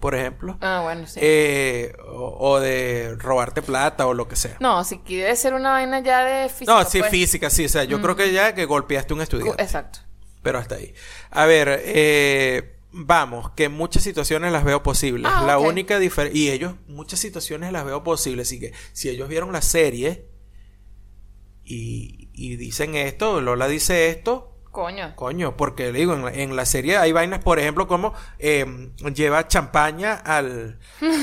[0.00, 0.56] por ejemplo.
[0.62, 1.20] Ah, bueno, sí.
[1.22, 4.56] Eh, o, o de robarte plata o lo que sea.
[4.60, 6.72] no, si quiere ser una vaina ya de física.
[6.72, 7.10] No, sí, pues.
[7.10, 7.66] física, sí.
[7.66, 9.62] O sea, yo creo que ya que golpeaste un estudiante.
[9.62, 9.98] Exacto.
[10.42, 10.92] Pero hasta ahí.
[11.30, 15.30] A ver, eh, vamos, que muchas situaciones las veo posibles.
[15.34, 16.38] Ah, la única diferencia...
[16.40, 18.48] Y ellos, muchas situaciones las veo posibles.
[18.48, 20.26] Así que si ellos vieron la serie
[21.64, 25.14] y, y dicen esto, Lola dice esto, Coño.
[25.16, 28.90] coño, porque le digo, en la, en la serie hay vainas, por ejemplo, como eh,
[29.14, 30.78] lleva champaña al...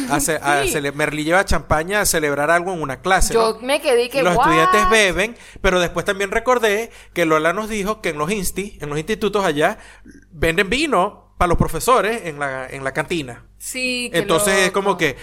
[0.09, 0.71] a ce- a Sí.
[0.73, 3.33] cele- Merlí lleva champaña a celebrar algo en una clase.
[3.33, 3.53] ¿no?
[3.55, 4.45] Yo me quedé que los "What?".
[4.47, 8.89] estudiantes beben, pero después también recordé que Lola nos dijo que en los insti, en
[8.89, 9.79] los institutos allá,
[10.31, 13.45] venden vino para los profesores en la, en la cantina.
[13.57, 15.15] Sí, Entonces es como que,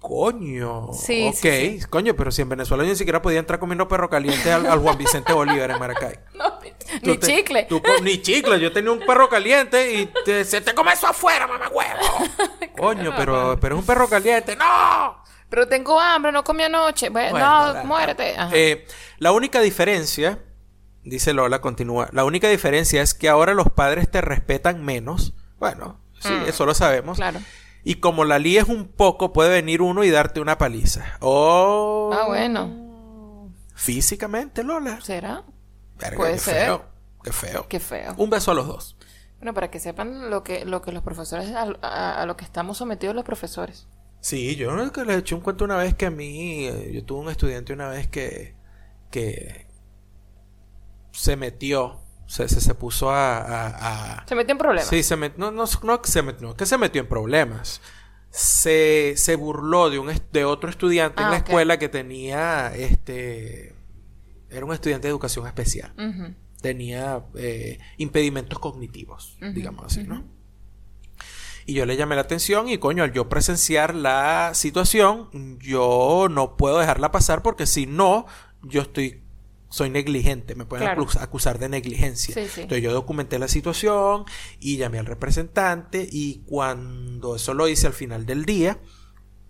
[0.00, 3.86] coño, Sí, ok, sí, coño, pero si en Venezuela yo ni siquiera podía entrar comiendo
[3.86, 6.18] perro caliente al, al Juan Vicente Bolívar en Maracay.
[7.02, 7.62] No, ni, te- chicle.
[7.64, 8.60] tú ni chicle.
[8.60, 12.28] Yo tenía un perro caliente y te, se te come eso afuera, mamá huevo.
[12.76, 14.56] Coño, pero, pero es un perro caliente.
[14.56, 15.22] ¡No!
[15.48, 17.08] Pero tengo hambre, no comí anoche.
[17.08, 18.34] Bueno, Bueno, no, muérete.
[18.52, 18.86] Eh,
[19.18, 20.40] la única diferencia,
[21.02, 25.32] dice Lola, continúa, la única diferencia es que ahora los padres te respetan menos.
[25.62, 26.48] Bueno, sí, Mm.
[26.48, 27.18] eso lo sabemos.
[27.18, 27.38] Claro.
[27.84, 31.04] Y como la líes un poco, puede venir uno y darte una paliza.
[31.20, 33.48] O Ah, bueno.
[33.76, 35.00] físicamente, Lola.
[35.02, 35.44] ¿Será?
[36.00, 36.64] Verga, puede qué ser.
[36.64, 36.84] Feo,
[37.22, 37.66] qué feo.
[37.68, 38.14] Qué feo.
[38.16, 38.96] Un beso a los dos.
[39.38, 42.44] Bueno, para que sepan lo que, lo que los profesores, a, a- a lo que
[42.44, 43.86] estamos sometidos los profesores.
[44.18, 47.20] Sí, yo que les eché un cuento una vez que a mí, eh, yo tuve
[47.20, 48.56] un estudiante una vez que,
[49.12, 49.66] que
[51.12, 52.00] se metió,
[52.32, 54.88] se, se, se puso a, a- a- Se metió en problemas.
[54.88, 57.82] Sí, se met- no, no, se metió, no, que se metió en problemas.
[58.30, 63.74] Se, se burló de un de otro estudiante en Ah, la escuela que tenía este
[64.48, 65.92] era un estudiante de educación especial.
[66.62, 70.24] Tenía eh, impedimentos cognitivos, digamos así, ¿no?
[71.66, 76.56] Y yo le llamé la atención y coño, al yo presenciar la situación, yo no
[76.56, 78.26] puedo dejarla pasar porque si no,
[78.62, 79.21] yo estoy,
[79.72, 81.06] soy negligente, me pueden Claro.
[81.18, 82.34] acusar de negligencia.
[82.34, 82.60] Sí, sí.
[82.62, 84.24] Entonces yo documenté la situación
[84.60, 88.78] y llamé al representante y cuando eso lo hice al final del día,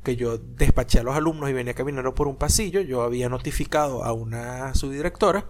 [0.04, 4.02] que yo despaché a los alumnos y venía caminando por un pasillo, yo había notificado
[4.04, 5.48] a una subdirectora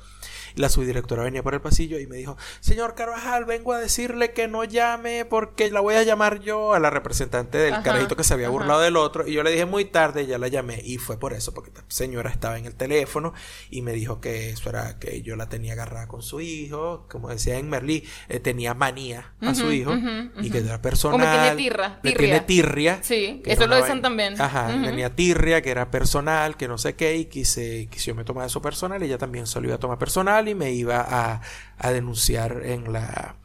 [0.55, 4.49] la subdirectora venía por el pasillo y me dijo, señor Carvajal, vengo a decirle que
[4.49, 8.25] no llame porque la voy a llamar yo a la representante del Ajá, carajito que
[8.25, 8.53] se había ajá.
[8.53, 11.33] burlado del otro y yo le dije muy tarde, ya la llamé y fue por
[11.33, 13.33] eso, porque esta señora estaba en el teléfono
[13.71, 17.29] y me dijo que eso era que yo la tenía agarrada con su hijo, como
[17.29, 19.95] decía en Merlí, eh, tenía manía a su hijo
[20.41, 21.21] y que era personal.
[21.21, 22.27] Como tiene tirra, le tirria.
[22.27, 22.99] tiene tirria.
[23.03, 24.41] Sí, eso lo dicen también.
[24.41, 28.25] Ajá, tenía tirria, que era personal, que no sé qué, y quise, quise yo me
[28.25, 31.41] tomar eso personal, y ella también iba a tomar personal y me iba a,
[31.79, 33.37] a denunciar en la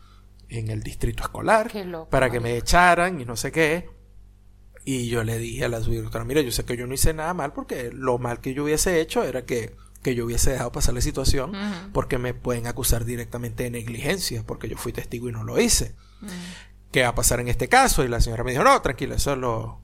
[0.49, 3.89] en el distrito escolar loco, para que me echaran y no sé qué.
[4.85, 7.33] Y yo le dije a la subdirectora, mira, yo sé que yo no hice nada
[7.33, 10.93] mal porque lo mal que yo hubiese hecho era que, que yo hubiese dejado pasar
[10.93, 11.51] la situación
[11.91, 15.95] porque me pueden acusar directamente de negligencia porque yo fui testigo y no lo hice.
[16.91, 18.05] ¿Qué va a pasar en este caso?
[18.05, 19.81] Y la señora me dijo, no, tranquilo, eso lo,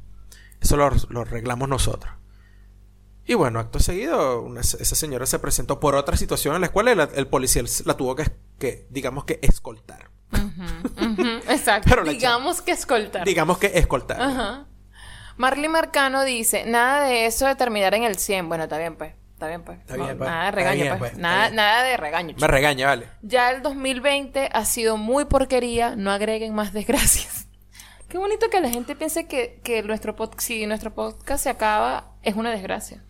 [0.62, 2.14] eso lo, lo arreglamos nosotros.
[3.26, 6.92] Y bueno, acto seguido, una- esa señora se presentó por otra situación en la escuela
[6.92, 8.26] y la- el policía la tuvo que,
[8.60, 10.10] que, digamos que, escoltar.
[11.50, 12.04] Exacto.
[12.04, 13.26] Digamos que escoltar.
[13.26, 14.22] Digamos que escoltar.
[14.22, 14.66] Ajá.
[15.38, 18.50] Marley Marcano dice, nada de eso de terminar en el 100.
[18.50, 19.14] Bueno, está bien, pues.
[19.34, 19.80] Está bien, pues.
[19.80, 20.30] Está bien, pues.
[20.30, 21.12] Nada de regaño, bien, pues.
[21.12, 21.22] pues.
[21.22, 22.36] Nada, nada de regaño.
[22.40, 23.10] Me regaña, vale.
[23.22, 25.96] Ya el 2020 ha sido muy porquería.
[25.96, 27.48] No agreguen más desgracias.
[28.10, 32.12] Qué bonito que la gente piense que, que nuestro pod- si nuestro podcast se acaba,
[32.22, 33.04] es una desgracia.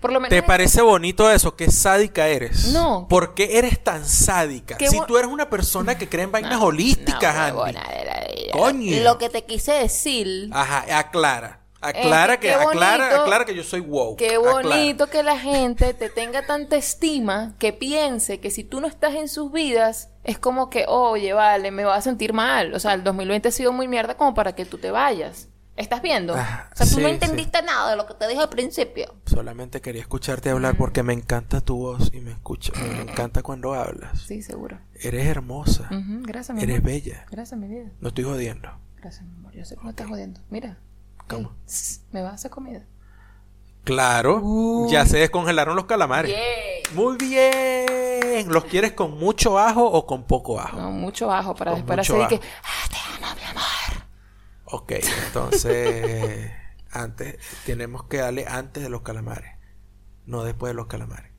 [0.00, 0.30] Por lo menos.
[0.30, 1.54] ¿Te parece bonito eso?
[1.56, 2.66] ¿Qué sádica eres?
[2.72, 3.06] No.
[3.08, 4.76] ¿Por qué eres tan sádica?
[4.78, 7.56] Si tú eres una persona que cree en vainas No, holísticas, no, Andy.
[7.58, 8.52] huevona de la vida.
[8.52, 9.00] Coño.
[9.02, 10.48] Lo que te quise decir.
[10.52, 11.58] Ajá, aclara.
[11.82, 14.18] Aclara que aclara, aclara que yo soy woke.
[14.18, 14.52] Qué Aclara.
[14.68, 19.14] bonito que la gente te tenga tanta estima que piense que si tú no estás
[19.14, 22.74] en sus vidas, es como que, oye, vale, me va a sentir mal.
[22.74, 25.48] O sea, el 2020 ha sido muy mierda como para que tú te vayas.
[25.80, 26.34] ¿Estás viendo?
[26.36, 27.14] Ah, o sea, tú sí, no sí.
[27.14, 29.14] entendiste nada de lo que te dije al principio.
[29.24, 33.72] Solamente quería escucharte hablar porque me encanta tu voz y me escucha, me encanta cuando
[33.74, 34.20] hablas.
[34.20, 34.78] Sí, seguro.
[34.94, 36.90] Eres hermosa, Gracias, mi eres amor.
[36.90, 37.26] bella.
[37.30, 37.90] Gracias, mi vida.
[38.00, 38.68] No estoy jodiendo.
[38.96, 39.52] Gracias, mi amor.
[39.54, 40.40] Yo sé que no estás jodiendo.
[40.50, 40.76] Mira.
[41.26, 41.52] ¿Cómo?
[42.12, 42.82] ¿Me vas a hacer comida?
[43.84, 46.30] Claro, ya se descongelaron los calamares.
[46.30, 46.94] Yay.
[46.94, 48.48] Muy bien.
[48.48, 50.76] ¿los quieres con mucho ajo o con poco ajo?
[50.76, 52.40] No, mucho ajo para Con después así que.
[52.62, 53.62] "Ah, te amo, mi amor.
[54.72, 54.92] Ok,
[55.26, 56.50] entonces
[56.92, 59.52] antes tenemos que darle antes de los calamares,
[60.26, 61.30] no después de los calamares.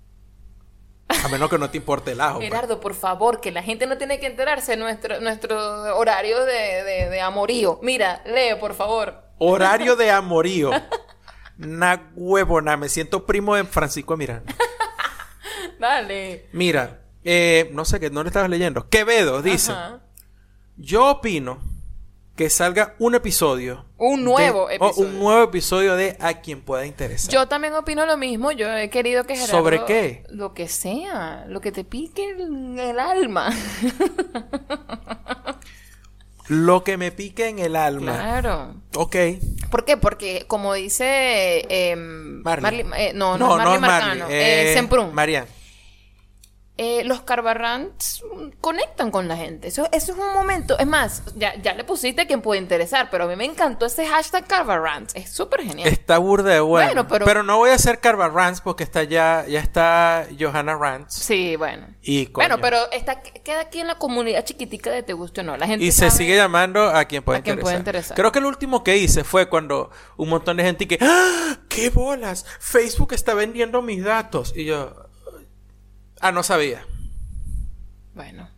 [1.24, 2.38] A menos que no te importe el ajo.
[2.38, 2.50] pues.
[2.50, 6.84] Gerardo, por favor, que la gente no tiene que enterarse de nuestro, nuestro horario de,
[6.84, 7.80] de, de amorío.
[7.84, 9.22] Mira, lee, por favor.
[9.38, 10.72] Horario de amorío.
[11.58, 14.54] Na huevona, me siento primo de Francisco Miranda.
[15.80, 16.48] Dale.
[16.54, 18.88] Mira, eh, no sé qué, no le estabas leyendo.
[18.90, 20.00] Quevedo dice: Ajá.
[20.78, 21.60] Yo opino
[22.36, 23.86] que salga un episodio.
[23.98, 25.08] Un nuevo de- episodio.
[25.10, 27.32] un nuevo episodio de A quien pueda interesar.
[27.32, 28.52] Yo también opino lo mismo.
[28.52, 29.52] Yo he querido que Gerardo...
[29.58, 30.24] ¿Sobre qué?
[30.30, 31.46] Lo que sea.
[31.48, 33.54] Lo que te pique el, el alma.
[36.48, 38.14] Lo que me pique en el alma.
[38.14, 38.76] claro.
[38.96, 39.16] Ok.
[39.70, 39.96] ¿Por qué?
[39.96, 41.66] Porque, como dice...
[41.70, 42.84] eh, Marley.
[42.84, 44.20] Marley- eh, no, no, es Marley es Marcano.
[44.24, 45.14] Marley, eh, eh, Semprún.
[46.84, 48.24] Eh, los carbarrants
[48.60, 49.68] conectan con la gente.
[49.68, 50.80] Eso, eso es un momento.
[50.80, 53.86] Es más, ya, ya le pusiste a quien puede interesar, pero a mí me encantó
[53.86, 55.14] ese hashtag carbarants.
[55.16, 55.88] Es súper genial.
[55.88, 56.88] Está burda de bueno.
[56.88, 57.26] Bueno, pero...
[57.26, 61.14] pero- no voy a hacer Carva Rants porque está ya, ya está Johanna Rants.
[61.14, 61.86] Sí, bueno.
[62.02, 62.48] Y coño.
[62.48, 65.58] Bueno, pero está, queda aquí en la comunidad chiquitica de Te Guste o No.
[65.58, 67.64] La gente Y se sigue llamando a quien pueda A quien interesar.
[67.64, 68.18] pueda interesar.
[68.18, 71.58] Creo que el último que hice fue cuando un montón de gente que ¡Ah!
[71.70, 72.44] ¡Qué bolas!
[72.60, 74.54] Facebook está vendiendo mis datos.
[74.56, 74.96] Y yo
[76.22, 76.86] Ah, no sabía.
[78.13, 78.49] Bueno.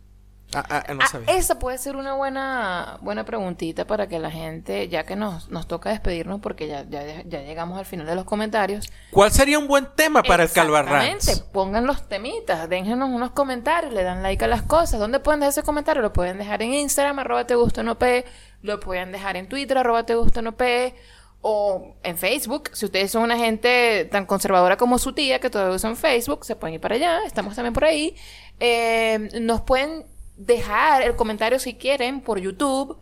[0.56, 1.34] Ah, ah, no Ah, sabía.
[1.36, 5.66] esa puede ser una buena buena preguntita para que la gente, ya que nos, nos
[5.66, 8.88] toca despedirnos porque ya, ya, ya llegamos al final de los comentarios.
[9.10, 11.40] ¿Cuál sería un buen tema para el Exactamente, Calvarrants?
[11.52, 15.00] Pongan los temitas, déjenos unos comentarios, le dan like a las cosas.
[15.00, 16.02] ¿Dónde pueden dejar ese comentario?
[16.02, 18.24] Lo pueden dejar en Instagram, arroba te gusta no pe,
[18.62, 20.94] lo pueden dejar en Twitter, arroba te gusta no pe,
[21.46, 22.70] o en Facebook.
[22.72, 26.56] Si ustedes son una gente tan conservadora como su tía, que todavía usan Facebook, se
[26.56, 28.16] pueden ir para allá, estamos también por ahí.
[28.60, 32.98] Eh, nos pueden dejar el comentario si quieren por YouTube,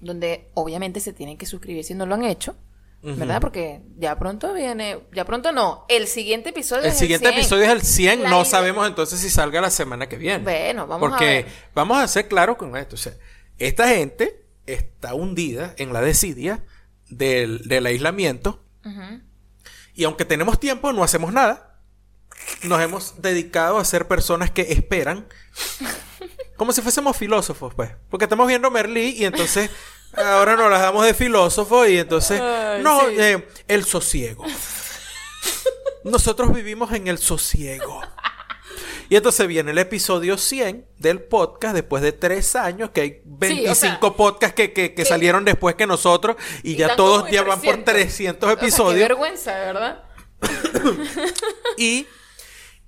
[0.00, 2.56] donde obviamente se tienen que suscribir si no lo han hecho.
[3.00, 3.40] ¿Verdad?
[3.40, 7.38] Porque ya pronto viene, ya pronto no, el siguiente episodio El es siguiente 100.
[7.38, 8.22] episodio es el 100.
[8.24, 10.42] La no idea- sabemos entonces si salga la semana que viene.
[10.42, 11.46] Bueno, vamos a Porque ver.
[11.74, 12.96] vamos a ser claros con esto.
[12.96, 13.12] O sea,
[13.58, 16.64] esta gente está hundida en la desidia
[17.10, 18.64] del, del aislamiento.
[19.94, 21.80] Y aunque tenemos tiempo, no hacemos nada.
[22.62, 25.26] Nos hemos dedicado a ser personas que esperan.
[26.56, 27.90] Como si fuésemos filósofos, pues.
[28.08, 29.70] Porque estamos viendo Merlí y entonces
[30.16, 32.40] ahora nos las damos de filósofo y entonces...
[32.82, 33.16] No, sí.
[33.18, 34.44] eh, el sosiego.
[36.04, 38.00] Nosotros vivimos en el sosiego.
[39.10, 43.74] Y entonces viene el episodio 100 del podcast después de tres años, que hay 25
[43.74, 47.60] sea, podcasts que, que- que salieron después que nosotros y, Y ya todos ya van
[47.60, 49.00] por 300 O sea, qué episodios.
[49.08, 50.04] vergüenza, ¿verdad?
[51.76, 52.06] y,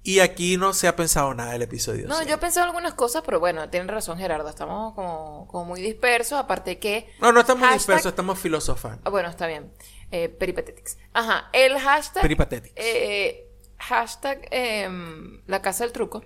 [0.03, 2.07] y aquí no se ha pensado nada del episodio.
[2.09, 2.29] No, 100.
[2.29, 6.39] yo pensé en algunas cosas, pero bueno, tienen razón Gerardo, estamos como, como muy dispersos,
[6.39, 7.11] aparte que...
[7.21, 9.03] No, no estamos hashtag- dispersos, estamos filosofando.
[9.05, 9.73] Ah, Bueno, está bien.
[10.11, 10.99] Eh, peripatetics.
[11.12, 12.23] Ajá, el hashtag...
[12.23, 12.75] Peripatetics.
[12.77, 13.47] eh,
[13.81, 16.24] hashtag em, la casa del truco.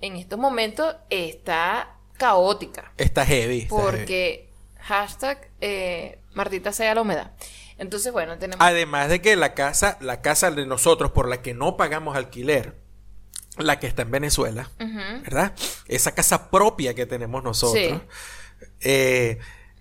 [0.00, 2.92] En estos momentos está caótica.
[2.96, 3.60] Está heavy.
[3.62, 3.92] está heavy.
[3.92, 7.32] Porque hashtag eh, Martita sea la humedad.
[7.78, 8.64] Entonces, bueno, tenemos...
[8.64, 12.76] Además de que la casa, la casa de nosotros por la que no pagamos alquiler,
[13.56, 14.70] la que está en Venezuela.
[14.78, 15.52] ¿verdad?
[15.86, 18.02] Esa casa propia que tenemos nosotros.
[18.80, 19.38] eh,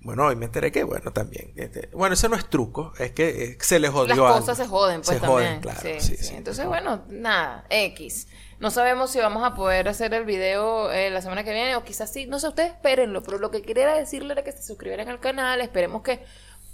[0.07, 1.51] bueno, hoy me enteré que, bueno, también.
[1.57, 4.39] este, bueno, eso no es truco, es que eh, se les jodió Las algo.
[4.39, 5.47] cosas se joden, pues Se también.
[5.49, 5.79] joden, claro.
[5.81, 6.23] Sí, sí, sí.
[6.23, 6.35] sí.
[6.35, 8.27] Entonces, bueno, nada, X.
[8.59, 11.83] No sabemos si vamos a poder hacer el video eh, la semana que viene o
[11.83, 12.25] quizás sí.
[12.25, 13.21] No sé, ustedes espérenlo.
[13.21, 15.61] Pero lo que quería decirle era que se suscribieran al canal.
[15.61, 16.23] Esperemos que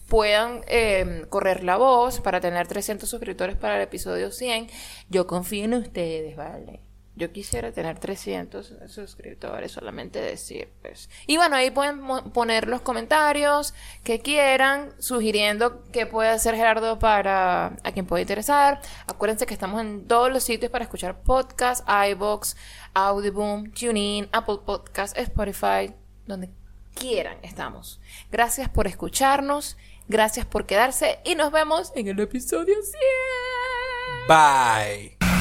[0.07, 4.69] puedan eh, correr la voz para tener 300 suscriptores para el episodio 100.
[5.09, 6.79] Yo confío en ustedes, ¿vale?
[7.15, 11.11] Yo quisiera tener 300 suscriptores, solamente decir, pues.
[11.27, 12.01] Y bueno, ahí pueden
[12.33, 18.81] poner los comentarios que quieran, sugiriendo qué puede hacer Gerardo para a quien pueda interesar.
[19.05, 22.55] Acuérdense que estamos en todos los sitios para escuchar podcasts, iBox,
[22.95, 25.93] Audiboom, TuneIn, Apple Podcasts, Spotify,
[26.25, 26.49] donde
[26.95, 28.01] quieran estamos.
[28.31, 29.77] Gracias por escucharnos,
[30.07, 34.27] gracias por quedarse y nos vemos en el episodio 100.
[34.27, 35.32] Bye.